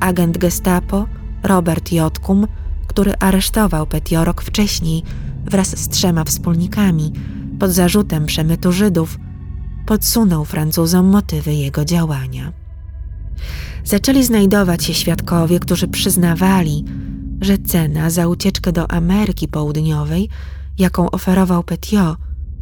Agent 0.00 0.38
Gestapo 0.38 1.06
Robert 1.42 1.92
Jotkum 1.92 2.46
który 2.86 3.14
aresztował 3.20 3.86
Petio 3.86 4.24
rok 4.24 4.42
wcześniej 4.42 5.02
wraz 5.44 5.78
z 5.78 5.88
trzema 5.88 6.24
wspólnikami 6.24 7.12
pod 7.58 7.70
zarzutem 7.70 8.26
przemytu 8.26 8.72
Żydów, 8.72 9.18
podsunął 9.86 10.44
Francuzom 10.44 11.06
motywy 11.06 11.54
jego 11.54 11.84
działania. 11.84 12.52
zaczęli 13.84 14.24
znajdować 14.24 14.84
się 14.84 14.94
świadkowie, 14.94 15.60
którzy 15.60 15.88
przyznawali, 15.88 16.84
że 17.40 17.58
cena 17.58 18.10
za 18.10 18.28
ucieczkę 18.28 18.72
do 18.72 18.90
Ameryki 18.90 19.48
Południowej, 19.48 20.28
jaką 20.78 21.10
oferował 21.10 21.62
Petiot, 21.62 22.16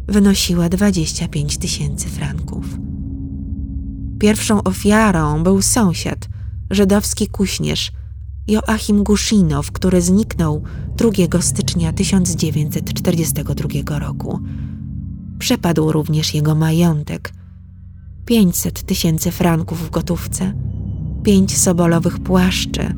wynosiła 0.09 0.69
25 0.69 1.59
tysięcy 1.59 2.09
franków. 2.09 2.79
Pierwszą 4.19 4.63
ofiarą 4.63 5.43
był 5.43 5.63
sąsiad, 5.63 6.29
żydowski 6.71 7.29
kuśnierz 7.29 7.93
Joachim 8.49 9.05
Guszinow, 9.05 9.73
który 9.73 10.03
zniknął 10.03 10.63
2 10.97 11.43
stycznia 11.43 11.93
1942 11.93 13.99
roku. 13.99 14.41
Przepadł 15.39 15.93
również 15.93 16.35
jego 16.35 16.55
majątek 16.55 17.33
500 18.25 18.83
tysięcy 18.83 19.31
franków 19.31 19.87
w 19.87 19.91
gotówce, 19.91 20.53
pięć 21.23 21.59
sobolowych 21.59 22.19
płaszczy 22.19 22.95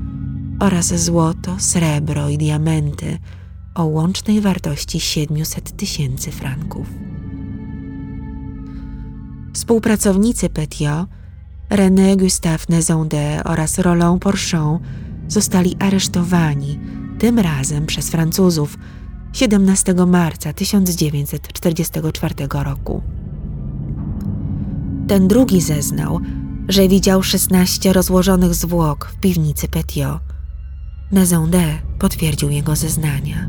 oraz 0.60 1.04
złoto, 1.04 1.56
srebro 1.58 2.28
i 2.28 2.38
diamenty 2.38 3.18
o 3.76 3.84
łącznej 3.84 4.40
wartości 4.40 5.00
700 5.00 5.76
tysięcy 5.76 6.32
franków. 6.32 6.86
Współpracownicy 9.52 10.48
Petiot, 10.48 11.08
René 11.70 12.16
Gustave 12.16 12.64
Nezonde 12.68 13.44
oraz 13.44 13.78
Roland 13.78 14.22
Porchon 14.22 14.78
zostali 15.28 15.76
aresztowani, 15.78 16.78
tym 17.18 17.38
razem 17.38 17.86
przez 17.86 18.10
Francuzów, 18.10 18.78
17 19.32 19.94
marca 19.94 20.52
1944 20.52 22.34
roku. 22.64 23.02
Ten 25.08 25.28
drugi 25.28 25.60
zeznał, 25.60 26.20
że 26.68 26.88
widział 26.88 27.22
16 27.22 27.92
rozłożonych 27.92 28.54
zwłok 28.54 29.10
w 29.14 29.20
piwnicy 29.20 29.68
Petiot. 29.68 30.20
Nezonde 31.12 31.64
potwierdził 31.98 32.50
jego 32.50 32.76
zeznania. 32.76 33.48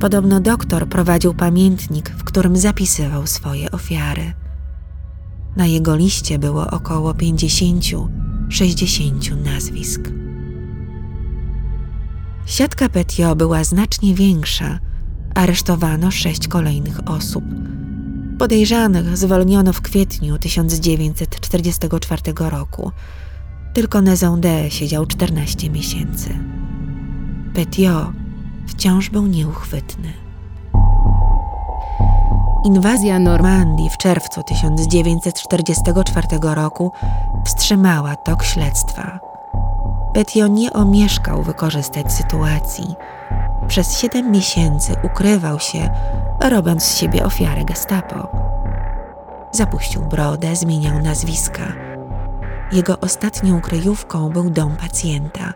Podobno 0.00 0.40
doktor 0.40 0.88
prowadził 0.88 1.34
pamiętnik, 1.34 2.10
w 2.10 2.24
którym 2.24 2.56
zapisywał 2.56 3.26
swoje 3.26 3.70
ofiary. 3.70 4.32
Na 5.56 5.66
jego 5.66 5.96
liście 5.96 6.38
było 6.38 6.70
około 6.70 7.12
50-60 7.12 8.08
nazwisk. 9.44 10.00
Siatka 12.46 12.88
Petio 12.88 13.36
była 13.36 13.64
znacznie 13.64 14.14
większa. 14.14 14.78
Aresztowano 15.34 16.10
sześć 16.10 16.48
kolejnych 16.48 17.08
osób. 17.08 17.44
Podejrzanych 18.38 19.16
zwolniono 19.16 19.72
w 19.72 19.80
kwietniu 19.80 20.38
1944 20.38 22.22
roku. 22.36 22.92
Tylko 23.74 24.02
Nezonde 24.02 24.70
siedział 24.70 25.06
14 25.06 25.70
miesięcy. 25.70 26.38
Petio 27.54 28.12
wciąż 28.66 29.10
był 29.10 29.26
nieuchwytny. 29.26 30.12
Inwazja 32.64 33.18
Normandii 33.18 33.90
w 33.90 33.96
czerwcu 33.96 34.42
1944 34.42 36.26
roku 36.42 36.92
wstrzymała 37.44 38.16
tok 38.16 38.44
śledztwa. 38.44 39.20
Petio 40.14 40.46
nie 40.46 40.72
omieszkał 40.72 41.42
wykorzystać 41.42 42.12
sytuacji. 42.12 42.94
Przez 43.68 43.98
siedem 43.98 44.30
miesięcy 44.30 44.94
ukrywał 45.02 45.60
się, 45.60 45.90
robiąc 46.40 46.82
z 46.82 46.96
siebie 46.96 47.24
ofiarę 47.24 47.64
gestapo. 47.64 48.28
Zapuścił 49.52 50.02
brodę, 50.02 50.56
zmieniał 50.56 51.02
nazwiska. 51.02 51.72
Jego 52.72 53.00
ostatnią 53.00 53.60
kryjówką 53.60 54.30
był 54.30 54.50
dom 54.50 54.76
pacjenta, 54.76 55.52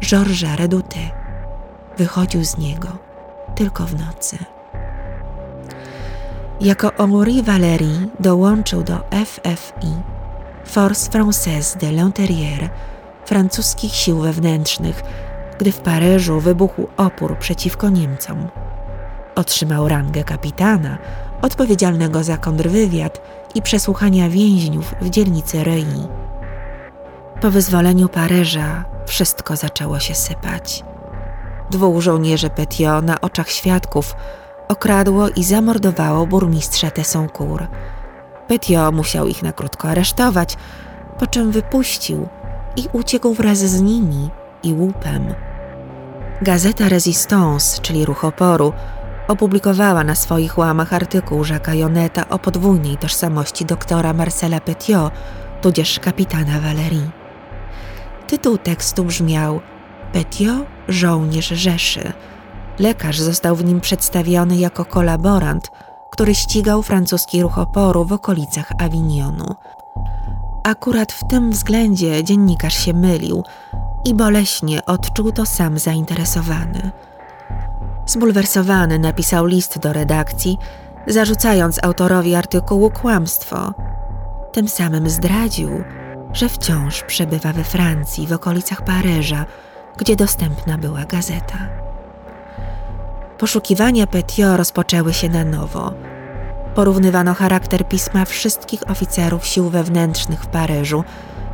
Georgesa 0.00 0.56
Reduty. 0.56 0.98
Wychodził 1.98 2.44
z 2.44 2.58
niego 2.58 2.88
tylko 3.54 3.84
w 3.84 3.94
nocy. 3.94 4.38
Jako 6.60 6.92
Henri 6.96 7.42
Valéry 7.42 8.08
dołączył 8.20 8.82
do 8.82 8.98
FFI, 9.24 9.92
Force 10.64 11.10
Française 11.10 11.76
de 11.76 11.86
l'Intérieur, 11.86 12.68
francuskich 13.24 13.94
sił 13.94 14.18
wewnętrznych, 14.18 15.02
gdy 15.58 15.72
w 15.72 15.80
Paryżu 15.80 16.40
wybuchł 16.40 16.88
opór 16.96 17.38
przeciwko 17.38 17.88
Niemcom. 17.88 18.48
Otrzymał 19.34 19.88
rangę 19.88 20.24
kapitana, 20.24 20.98
odpowiedzialnego 21.42 22.24
za 22.24 22.36
kontrwywiad 22.36 23.20
i 23.54 23.62
przesłuchania 23.62 24.28
więźniów 24.28 24.94
w 25.00 25.10
dzielnicy 25.10 25.64
Rei. 25.64 26.08
Po 27.40 27.50
wyzwoleniu 27.50 28.08
Paryża 28.08 28.84
wszystko 29.06 29.56
zaczęło 29.56 30.00
się 30.00 30.14
sypać. 30.14 30.87
Dwóch 31.70 32.00
żołnierzy 32.02 32.50
Petiot 32.50 33.04
na 33.04 33.20
oczach 33.20 33.50
świadków 33.50 34.14
okradło 34.68 35.28
i 35.28 35.44
zamordowało 35.44 36.26
burmistrza 36.26 36.90
Tesoncourt. 36.90 37.70
Petiot 38.48 38.94
musiał 38.94 39.26
ich 39.26 39.42
na 39.42 39.52
krótko 39.52 39.88
aresztować, 39.88 40.56
po 41.18 41.26
czym 41.26 41.50
wypuścił 41.50 42.28
i 42.76 42.88
uciekł 42.92 43.34
wraz 43.34 43.58
z 43.58 43.80
nimi 43.80 44.30
i 44.62 44.72
łupem. 44.72 45.34
Gazeta 46.42 46.88
Resistance, 46.88 47.82
czyli 47.82 48.04
Ruch 48.04 48.24
Oporu, 48.24 48.72
opublikowała 49.28 50.04
na 50.04 50.14
swoich 50.14 50.58
łamach 50.58 50.92
artykuł 50.92 51.42
Jacques'a 51.42 51.74
Joneta 51.74 52.28
o 52.28 52.38
podwójnej 52.38 52.96
tożsamości 52.96 53.64
doktora 53.64 54.12
Marcela 54.12 54.60
Petiot, 54.60 55.12
tudzież 55.62 56.00
kapitana 56.00 56.60
Valerii. 56.60 57.10
Tytuł 58.26 58.58
tekstu 58.58 59.04
brzmiał 59.04 59.60
Petiot, 60.12 60.66
żołnierz 60.88 61.48
Rzeszy. 61.48 62.12
Lekarz 62.78 63.18
został 63.18 63.56
w 63.56 63.64
nim 63.64 63.80
przedstawiony 63.80 64.56
jako 64.56 64.84
kolaborant, 64.84 65.70
który 66.10 66.34
ścigał 66.34 66.82
francuski 66.82 67.42
ruch 67.42 67.58
oporu 67.58 68.04
w 68.04 68.12
okolicach 68.12 68.72
Avignonu. 68.78 69.54
Akurat 70.64 71.12
w 71.12 71.28
tym 71.28 71.50
względzie 71.50 72.24
dziennikarz 72.24 72.74
się 72.74 72.92
mylił 72.92 73.44
i 74.04 74.14
boleśnie 74.14 74.84
odczuł 74.86 75.32
to 75.32 75.46
sam 75.46 75.78
zainteresowany. 75.78 76.90
Zbulwersowany 78.06 78.98
napisał 78.98 79.46
list 79.46 79.78
do 79.78 79.92
redakcji, 79.92 80.58
zarzucając 81.06 81.84
autorowi 81.84 82.34
artykułu 82.34 82.90
kłamstwo. 82.90 83.74
Tym 84.52 84.68
samym 84.68 85.10
zdradził, 85.10 85.84
że 86.32 86.48
wciąż 86.48 87.02
przebywa 87.02 87.52
we 87.52 87.64
Francji, 87.64 88.26
w 88.26 88.32
okolicach 88.32 88.84
Paryża, 88.84 89.44
gdzie 89.98 90.16
dostępna 90.16 90.78
była 90.78 91.04
gazeta. 91.04 91.58
Poszukiwania 93.38 94.06
Petiot 94.06 94.56
rozpoczęły 94.56 95.14
się 95.14 95.28
na 95.28 95.44
nowo. 95.44 95.92
Porównywano 96.74 97.34
charakter 97.34 97.88
pisma 97.88 98.24
wszystkich 98.24 98.90
oficerów 98.90 99.46
sił 99.46 99.70
wewnętrznych 99.70 100.42
w 100.42 100.46
Paryżu, 100.46 101.04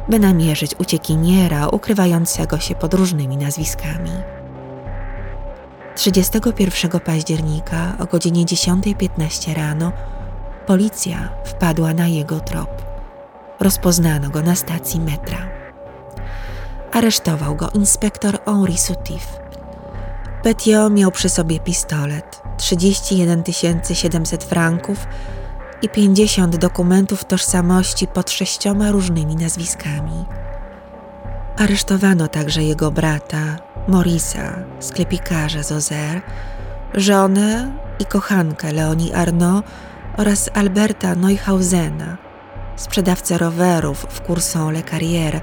by 0.09 0.19
namierzyć 0.19 0.75
uciekiniera 0.79 1.69
ukrywającego 1.69 2.59
się 2.59 2.75
pod 2.75 2.95
różnymi 2.95 3.37
nazwiskami. 3.37 4.11
31 5.97 7.01
października 7.01 7.97
o 7.99 8.07
godzinie 8.07 8.45
10.15 8.45 9.55
rano 9.55 9.93
policja 10.67 11.29
wpadła 11.45 11.95
na 11.95 12.07
jego 12.07 12.41
trop. 12.41 12.83
Rozpoznano 13.61 14.31
go 14.31 14.43
na 14.43 14.55
stacji 14.55 15.01
metra. 15.01 15.64
Aresztował 16.95 17.57
go 17.57 17.71
inspektor 17.71 18.39
Henri 18.45 18.79
Soutif. 18.79 19.27
Petiot 20.43 20.93
miał 20.93 21.11
przy 21.11 21.29
sobie 21.29 21.61
pistolet, 21.61 22.43
31 22.57 23.43
700 23.95 24.45
franków 24.45 25.07
i 25.83 25.89
50 25.89 26.57
dokumentów 26.57 27.25
tożsamości 27.25 28.07
pod 28.07 28.31
sześcioma 28.31 28.91
różnymi 28.91 29.37
nazwiskami. 29.37 30.25
Aresztowano 31.57 32.29
także 32.29 32.63
jego 32.63 32.91
brata, 32.91 33.57
Morisa, 33.89 34.53
sklepikarza 34.81 35.63
z 35.63 35.73
Ozer, 35.73 36.23
żonę 36.95 37.73
i 37.99 38.05
kochankę 38.05 38.73
Leonie 38.73 39.17
Arnaud 39.17 39.65
oraz 40.17 40.51
Alberta 40.55 41.15
Neuhausena, 41.15 42.17
sprzedawcę 42.77 43.39
rowerów 43.39 44.07
w 44.11 44.21
Courson 44.27 44.73
Le 44.73 44.83
Carrière, 44.83 45.41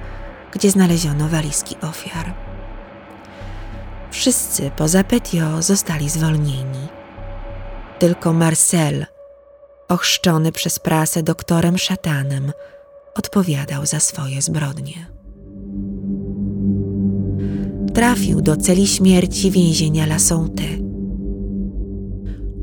gdzie 0.52 0.72
znaleziono 0.72 1.30
walizki 1.30 1.76
ofiar. 1.82 2.34
Wszyscy 4.12 4.72
poza 4.78 5.04
Petio 5.04 5.62
zostali 5.62 6.10
zwolnieni. 6.10 6.88
Tylko 8.00 8.34
Marcel, 8.34 9.06
ochrzczony 9.90 10.52
przez 10.52 10.80
prasę 10.80 11.24
doktorem 11.24 11.78
szatanem, 11.78 12.52
odpowiadał 13.16 13.86
za 13.86 14.00
swoje 14.00 14.42
zbrodnie. 14.42 15.12
Trafił 17.94 18.42
do 18.42 18.58
celi 18.58 18.88
śmierci 18.88 19.52
więzienia 19.52 20.04
La 20.04 20.20
Sonte. 20.20 20.64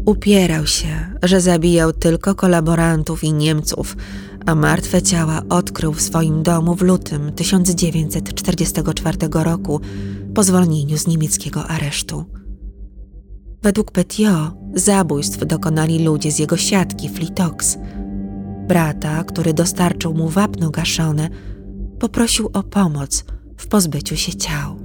Upierał 0.06 0.66
się, 0.66 1.12
że 1.22 1.40
zabijał 1.40 1.92
tylko 1.92 2.34
kolaborantów 2.34 3.24
i 3.24 3.32
Niemców, 3.32 3.96
a 4.48 4.54
martwe 4.54 5.02
ciała 5.02 5.42
odkrył 5.48 5.92
w 5.92 6.02
swoim 6.02 6.42
domu 6.42 6.74
w 6.74 6.82
lutym 6.82 7.32
1944 7.32 9.18
roku 9.32 9.80
po 10.34 10.42
zwolnieniu 10.42 10.98
z 10.98 11.06
niemieckiego 11.06 11.66
aresztu. 11.66 12.24
Według 13.62 13.90
Petiot 13.90 14.54
zabójstw 14.74 15.46
dokonali 15.46 16.04
ludzie 16.04 16.32
z 16.32 16.38
jego 16.38 16.56
siatki 16.56 17.08
Flitox. 17.08 17.78
Brata, 18.68 19.24
który 19.24 19.54
dostarczył 19.54 20.14
mu 20.14 20.28
wapno 20.28 20.70
gaszone, 20.70 21.28
poprosił 21.98 22.50
o 22.52 22.62
pomoc 22.62 23.24
w 23.56 23.66
pozbyciu 23.66 24.16
się 24.16 24.34
ciał. 24.34 24.76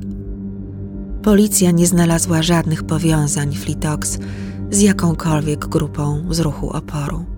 Policja 1.21 1.71
nie 1.71 1.87
znalazła 1.87 2.41
żadnych 2.41 2.83
powiązań 2.83 3.55
Flitox 3.55 4.19
z 4.71 4.81
jakąkolwiek 4.81 5.67
grupą 5.67 6.23
z 6.29 6.39
ruchu 6.39 6.69
oporu. 6.69 7.32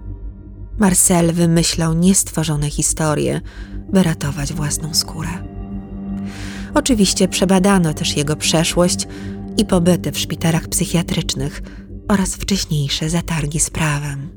Marcel 0.80 1.34
wymyślał 1.34 1.93
niestworzone 1.93 2.69
historie, 2.69 3.41
by 3.93 4.03
ratować 4.03 4.53
własną 4.53 4.93
skórę. 4.93 5.30
Oczywiście 6.73 7.28
przebadano 7.28 7.93
też 7.93 8.17
jego 8.17 8.36
przeszłość 8.36 9.07
i 9.57 9.65
pobyty 9.65 10.11
w 10.11 10.19
szpitalach 10.19 10.67
psychiatrycznych 10.67 11.61
oraz 12.07 12.36
wcześniejsze 12.36 13.09
zatargi 13.09 13.59
z 13.59 13.69
prawem. 13.69 14.30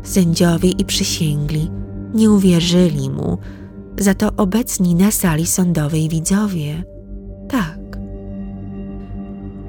Sędziowie 0.03 0.69
i 0.69 0.85
przysięgli 0.85 1.69
nie 2.13 2.31
uwierzyli 2.31 3.09
mu, 3.09 3.37
za 3.99 4.13
to 4.13 4.29
obecni 4.37 4.95
na 4.95 5.11
sali 5.11 5.47
sądowej 5.47 6.09
widzowie 6.09 6.83
tak. 7.49 7.79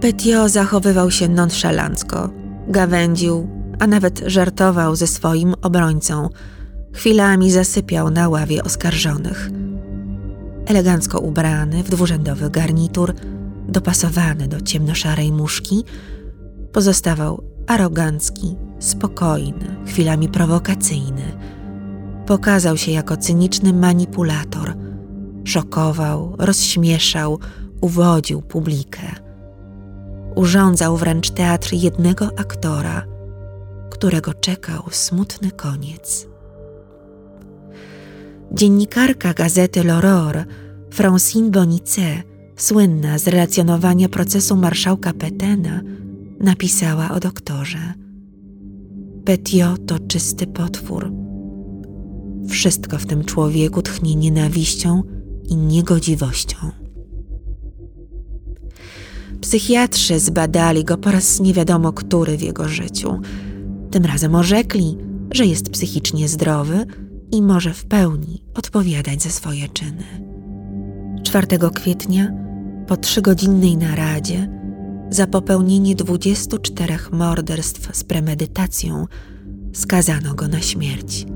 Petio 0.00 0.48
zachowywał 0.48 1.10
się 1.10 1.28
nonszalancko, 1.28 2.30
gawędził, 2.68 3.48
a 3.80 3.86
nawet 3.86 4.22
żartował 4.26 4.96
ze 4.96 5.06
swoim 5.06 5.54
obrońcą. 5.62 6.28
Chwilami 6.92 7.50
zasypiał 7.50 8.10
na 8.10 8.28
ławie 8.28 8.64
oskarżonych. 8.64 9.50
Elegancko 10.66 11.20
ubrany 11.20 11.82
w 11.82 11.90
dwurzędowy 11.90 12.50
garnitur, 12.50 13.14
dopasowany 13.68 14.48
do 14.48 14.60
ciemnoszarej 14.60 15.32
muszki, 15.32 15.84
pozostawał 16.72 17.42
arogancki, 17.66 18.56
spokojny, 18.78 19.76
chwilami 19.86 20.28
prowokacyjny. 20.28 21.38
Pokazał 22.26 22.76
się 22.76 22.90
jako 22.92 23.16
cyniczny 23.16 23.72
manipulator. 23.72 24.74
Szokował, 25.44 26.34
rozśmieszał, 26.38 27.38
uwodził 27.80 28.42
publikę. 28.42 29.02
Urządzał 30.34 30.96
wręcz 30.96 31.30
teatr 31.30 31.72
jednego 31.72 32.30
aktora, 32.38 33.04
którego 33.90 34.34
czekał 34.34 34.82
smutny 34.90 35.50
koniec. 35.50 36.31
Dziennikarka 38.54 39.34
gazety 39.34 39.80
L'Aurore, 39.80 40.44
Francine 40.90 41.50
Bonicet, 41.50 42.22
słynna 42.56 43.18
z 43.18 43.28
relacjonowania 43.28 44.08
procesu 44.08 44.56
marszałka 44.56 45.12
Petena, 45.12 45.80
napisała 46.40 47.10
o 47.10 47.20
doktorze. 47.20 47.94
Petiot 49.24 49.86
to 49.86 49.98
czysty 49.98 50.46
potwór. 50.46 51.12
Wszystko 52.48 52.98
w 52.98 53.06
tym 53.06 53.24
człowieku 53.24 53.82
tchnie 53.82 54.14
nienawiścią 54.14 55.02
i 55.48 55.56
niegodziwością. 55.56 56.56
Psychiatrzy 59.40 60.20
zbadali 60.20 60.84
go 60.84 60.98
po 60.98 61.10
raz 61.10 61.40
nie 61.40 61.54
wiadomo 61.54 61.92
który 61.92 62.36
w 62.36 62.42
jego 62.42 62.68
życiu. 62.68 63.20
Tym 63.90 64.04
razem 64.04 64.34
orzekli, 64.34 64.96
że 65.30 65.46
jest 65.46 65.70
psychicznie 65.70 66.28
zdrowy 66.28 66.86
i 67.32 67.42
może 67.42 67.74
w 67.74 67.84
pełni 67.84 68.42
odpowiadać 68.54 69.22
za 69.22 69.30
swoje 69.30 69.68
czyny. 69.68 70.04
4 71.22 71.46
kwietnia, 71.74 72.32
po 72.86 72.96
trzygodzinnej 72.96 73.76
naradzie, 73.76 74.48
za 75.10 75.26
popełnienie 75.26 75.94
24 75.94 76.98
morderstw 77.12 77.96
z 77.96 78.04
premedytacją, 78.04 79.06
skazano 79.72 80.34
go 80.34 80.48
na 80.48 80.60
śmierć. 80.60 81.26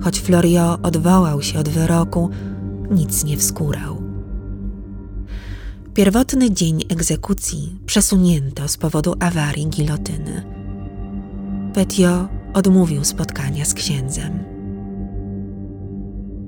Choć 0.00 0.20
Florio 0.20 0.78
odwołał 0.82 1.42
się 1.42 1.58
od 1.58 1.68
wyroku, 1.68 2.30
nic 2.90 3.24
nie 3.24 3.36
wskórał. 3.36 4.02
Pierwotny 5.94 6.50
dzień 6.50 6.82
egzekucji 6.88 7.78
przesunięto 7.86 8.68
z 8.68 8.76
powodu 8.76 9.14
awarii 9.20 9.66
gilotyny. 9.68 10.42
Petio 11.74 12.28
odmówił 12.54 13.04
spotkania 13.04 13.64
z 13.64 13.74
księdzem. 13.74 14.49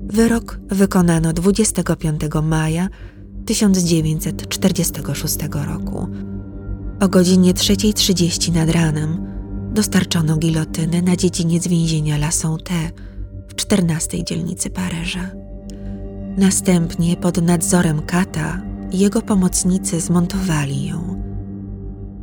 Wyrok 0.09 0.59
wykonano 0.69 1.33
25 1.33 2.21
maja 2.43 2.89
1946 3.45 5.37
roku. 5.67 6.07
O 6.99 7.07
godzinie 7.09 7.53
3.30 7.53 8.53
nad 8.53 8.69
ranem 8.69 9.27
dostarczono 9.73 10.37
gilotynę 10.37 11.01
na 11.01 11.15
dziedziniec 11.15 11.67
więzienia 11.67 12.15
La 12.15 12.31
Santé 12.31 12.91
w 13.47 13.55
14 13.55 14.23
dzielnicy 14.23 14.69
Paryża. 14.69 15.29
Następnie 16.37 17.17
pod 17.17 17.41
nadzorem 17.41 18.01
Kata 18.01 18.61
jego 18.91 19.21
pomocnicy 19.21 19.99
zmontowali 19.99 20.85
ją. 20.85 21.23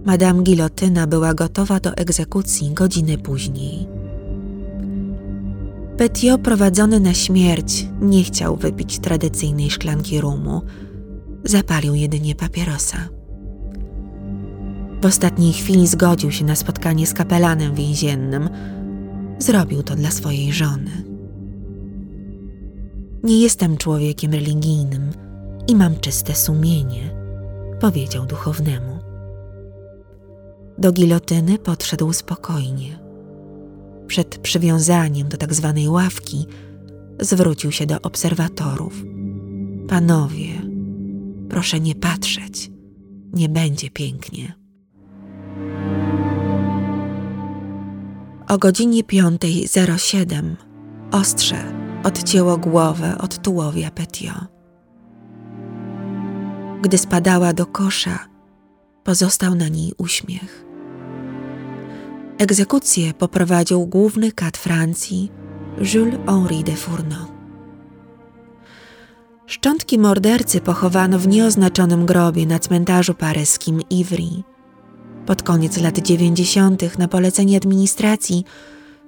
Madame 0.04 0.42
Gilotyna 0.42 1.06
była 1.06 1.34
gotowa 1.34 1.80
do 1.80 1.96
egzekucji 1.96 2.74
godzinę 2.74 3.18
później. 3.18 3.99
Petiot, 6.00 6.40
prowadzony 6.40 7.00
na 7.00 7.14
śmierć, 7.14 7.86
nie 8.00 8.24
chciał 8.24 8.56
wypić 8.56 8.98
tradycyjnej 8.98 9.70
szklanki 9.70 10.20
rumu. 10.20 10.62
Zapalił 11.44 11.94
jedynie 11.94 12.34
papierosa. 12.34 13.08
W 15.02 15.06
ostatniej 15.06 15.52
chwili 15.52 15.86
zgodził 15.86 16.30
się 16.30 16.44
na 16.44 16.56
spotkanie 16.56 17.06
z 17.06 17.14
kapelanem 17.14 17.74
więziennym. 17.74 18.48
Zrobił 19.38 19.82
to 19.82 19.94
dla 19.94 20.10
swojej 20.10 20.52
żony. 20.52 21.04
Nie 23.22 23.40
jestem 23.40 23.76
człowiekiem 23.76 24.32
religijnym 24.32 25.10
i 25.68 25.76
mam 25.76 25.96
czyste 25.96 26.34
sumienie, 26.34 27.14
powiedział 27.80 28.26
duchownemu. 28.26 28.98
Do 30.78 30.92
gilotyny 30.92 31.58
podszedł 31.58 32.12
spokojnie. 32.12 32.99
Przed 34.10 34.38
przywiązaniem 34.38 35.28
do 35.28 35.36
tak 35.36 35.54
zwanej 35.54 35.88
ławki 35.88 36.46
zwrócił 37.20 37.72
się 37.72 37.86
do 37.86 38.00
obserwatorów. 38.00 39.04
Panowie, 39.88 40.62
proszę 41.48 41.80
nie 41.80 41.94
patrzeć, 41.94 42.70
nie 43.32 43.48
będzie 43.48 43.90
pięknie. 43.90 44.54
O 48.48 48.58
godzinie 48.58 49.02
5.07 49.04 50.54
ostrze 51.12 51.72
odcięło 52.04 52.58
głowę 52.58 53.18
od 53.18 53.42
tułowia 53.42 53.90
Petio. 53.90 54.32
Gdy 56.82 56.98
spadała 56.98 57.52
do 57.52 57.66
kosza, 57.66 58.18
pozostał 59.04 59.54
na 59.54 59.68
niej 59.68 59.92
uśmiech. 59.98 60.69
Egzekucję 62.40 63.14
poprowadził 63.14 63.86
główny 63.86 64.32
kat 64.32 64.56
Francji, 64.56 65.30
Jules-Henri 65.78 66.64
de 66.64 66.76
Fourneau. 66.76 67.26
Szczątki 69.46 69.98
mordercy 69.98 70.60
pochowano 70.60 71.18
w 71.18 71.28
nieoznaczonym 71.28 72.06
grobie 72.06 72.46
na 72.46 72.58
cmentarzu 72.58 73.14
paryskim 73.14 73.80
Ivry. 73.90 74.42
Pod 75.26 75.42
koniec 75.42 75.80
lat 75.80 75.98
dziewięćdziesiątych 75.98 76.98
na 76.98 77.08
polecenie 77.08 77.56
administracji 77.56 78.44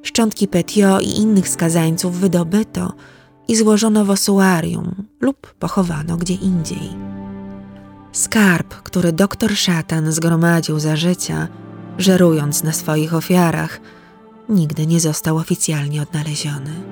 szczątki 0.02 0.48
Petiot 0.48 1.02
i 1.02 1.18
innych 1.18 1.48
skazańców 1.48 2.18
wydobyto 2.20 2.92
i 3.48 3.56
złożono 3.56 4.04
w 4.04 4.10
osuarium 4.10 4.94
lub 5.20 5.54
pochowano 5.54 6.16
gdzie 6.16 6.34
indziej. 6.34 6.90
Skarb, 8.12 8.74
który 8.74 9.12
doktor 9.12 9.56
Szatan 9.56 10.12
zgromadził 10.12 10.78
za 10.78 10.96
życia, 10.96 11.48
żerując 11.98 12.62
na 12.62 12.72
swoich 12.72 13.14
ofiarach, 13.14 13.80
nigdy 14.48 14.86
nie 14.86 15.00
został 15.00 15.36
oficjalnie 15.36 16.02
odnaleziony. 16.02 16.82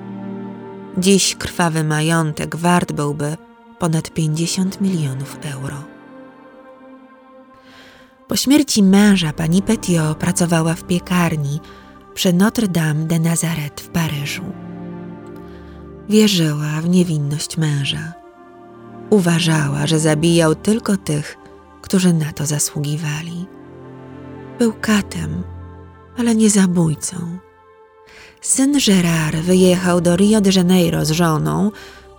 Dziś 0.97 1.35
krwawy 1.35 1.83
majątek 1.83 2.55
wart 2.55 2.91
byłby 2.91 3.37
ponad 3.79 4.11
50 4.13 4.81
milionów 4.81 5.37
euro. 5.53 5.83
Po 8.27 8.35
śmierci 8.35 8.83
męża 8.83 9.33
pani 9.33 9.61
Petiot 9.61 10.17
pracowała 10.17 10.73
w 10.73 10.83
piekarni 10.83 11.59
przy 12.13 12.33
Notre-Dame 12.33 13.05
de 13.05 13.19
Nazareth 13.19 13.83
w 13.83 13.89
Paryżu. 13.89 14.43
Wierzyła 16.09 16.81
w 16.81 16.89
niewinność 16.89 17.57
męża. 17.57 18.13
Uważała, 19.09 19.87
że 19.87 19.99
zabijał 19.99 20.55
tylko 20.55 20.97
tych, 20.97 21.37
którzy 21.81 22.13
na 22.13 22.33
to 22.33 22.45
zasługiwali. 22.45 23.45
Był 24.61 24.73
katem, 24.81 25.43
ale 26.17 26.35
nie 26.35 26.49
zabójcą. 26.49 27.37
Syn 28.41 28.77
Gerard 28.85 29.35
wyjechał 29.35 30.01
do 30.01 30.15
Rio 30.15 30.41
de 30.41 30.51
Janeiro 30.55 31.05
z 31.05 31.11
żoną, 31.11 31.71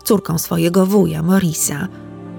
córką 0.04 0.38
swojego 0.38 0.86
wuja 0.86 1.22
Morisa. 1.22 1.88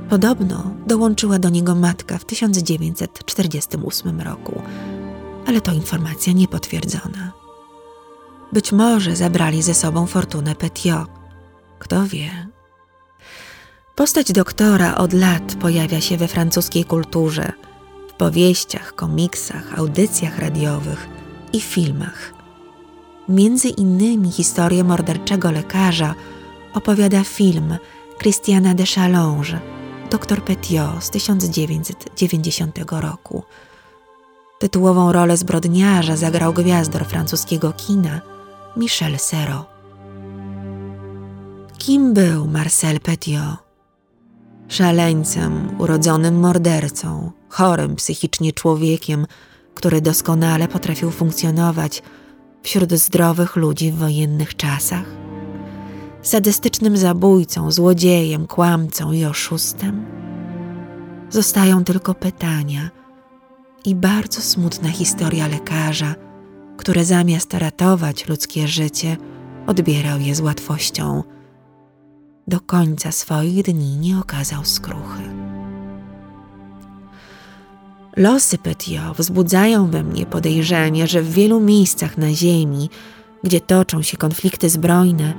Podobno 0.10 0.72
dołączyła 0.88 1.40
do 1.40 1.50
niego 1.50 1.76
matka 1.76 2.18
w 2.18 2.26
1948 2.26 4.22
roku, 4.22 4.62
ale 5.48 5.62
to 5.62 5.72
informacja 5.72 6.34
niepotwierdzona. 6.34 7.32
Być 8.54 8.72
może 8.72 9.16
zabrali 9.16 9.62
ze 9.62 9.74
sobą 9.74 10.08
fortunę 10.08 10.56
Petiot. 10.56 11.10
Kto 11.80 12.08
wie? 12.08 12.48
Postać 13.96 14.32
doktora 14.32 14.96
od 14.96 15.14
lat 15.14 15.56
pojawia 15.56 16.02
się 16.02 16.18
we 16.18 16.28
francuskiej 16.28 16.86
kulturze, 16.86 17.52
powieściach, 18.24 18.96
komiksach, 18.96 19.80
audycjach 19.80 20.40
radiowych 20.40 21.08
i 21.54 21.60
filmach. 21.62 22.34
Między 23.30 23.70
innymi 23.70 24.32
historię 24.32 24.84
morderczego 24.84 25.52
lekarza 25.52 26.16
opowiada 26.74 27.24
film 27.24 27.78
Christiana 28.20 28.74
de 28.74 28.86
Challonge, 28.86 29.60
Doktor 30.12 30.44
Petiot 30.44 31.04
z 31.04 31.10
1990 31.10 32.80
roku. 32.92 33.44
Tytułową 34.60 35.12
rolę 35.12 35.38
zbrodniarza 35.38 36.16
zagrał 36.16 36.54
gwiazdor 36.54 37.06
francuskiego 37.06 37.74
kina 37.74 38.22
Michel 38.78 39.20
Serrault. 39.20 39.68
Kim 41.78 42.14
był 42.14 42.48
Marcel 42.48 43.00
Petiot? 43.00 43.58
Szaleńcem, 44.68 45.70
urodzonym 45.78 46.40
mordercą, 46.40 47.32
chorym 47.54 47.96
psychicznie 47.96 48.54
człowiekiem, 48.54 49.26
który 49.76 50.02
doskonale 50.02 50.68
potrafił 50.68 51.12
funkcjonować 51.12 52.04
wśród 52.64 52.92
zdrowych 52.92 53.56
ludzi 53.56 53.92
w 53.92 53.96
wojennych 53.96 54.56
czasach? 54.56 55.06
Sadystycznym 56.22 56.98
zabójcą, 56.98 57.72
złodziejem, 57.72 58.48
kłamcą 58.48 59.12
i 59.12 59.26
oszustem? 59.26 60.06
Zostają 61.30 61.84
tylko 61.84 62.14
pytania 62.14 62.90
i 63.86 63.96
bardzo 63.96 64.42
smutna 64.42 64.90
historia 64.90 65.48
lekarza, 65.48 66.16
który 66.78 67.06
zamiast 67.06 67.54
ratować 67.54 68.28
ludzkie 68.28 68.68
życie, 68.68 69.18
odbierał 69.68 70.20
je 70.20 70.36
z 70.36 70.40
łatwością. 70.40 71.24
Do 72.48 72.60
końca 72.60 73.12
swoich 73.12 73.64
dni 73.64 73.98
nie 73.98 74.20
okazał 74.20 74.66
skruchy. 74.66 75.24
Losy 78.18 78.58
Petiot 78.58 79.18
wzbudzają 79.18 79.88
we 79.88 80.04
mnie 80.04 80.26
podejrzenie, 80.26 81.08
że 81.08 81.22
w 81.22 81.34
wielu 81.34 81.60
miejscach 81.60 82.18
na 82.18 82.34
Ziemi, 82.34 82.90
gdzie 83.44 83.62
toczą 83.62 84.02
się 84.02 84.18
konflikty 84.18 84.70
zbrojne, 84.70 85.34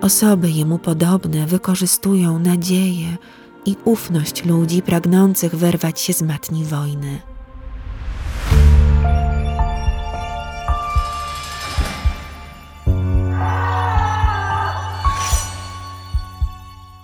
osoby 0.00 0.50
jemu 0.50 0.78
podobne 0.78 1.46
wykorzystują 1.46 2.38
nadzieję 2.38 3.16
i 3.66 3.76
ufność 3.84 4.44
ludzi 4.44 4.82
pragnących 4.82 5.56
wyrwać 5.56 6.00
się 6.00 6.12
z 6.12 6.22
matni 6.22 6.64
wojny. 6.64 7.20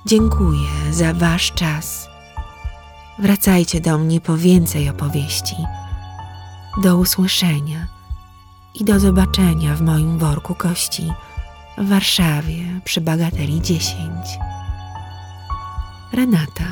Dziękuję 0.06 0.68
za 0.90 1.14
Wasz 1.14 1.52
czas. 1.52 2.07
Wracajcie 3.18 3.80
do 3.80 3.98
mnie 3.98 4.20
po 4.20 4.36
więcej 4.36 4.88
opowieści. 4.88 5.56
Do 6.82 6.96
usłyszenia 6.96 7.86
i 8.74 8.84
do 8.84 9.00
zobaczenia 9.00 9.74
w 9.74 9.80
moim 9.80 10.18
worku 10.18 10.54
kości 10.54 11.12
w 11.78 11.88
Warszawie 11.88 12.80
przy 12.84 13.00
Bagateli 13.00 13.60
10. 13.62 13.98
Renata 16.12 16.64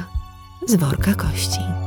z 0.66 0.74
worka 0.74 1.14
kości. 1.14 1.85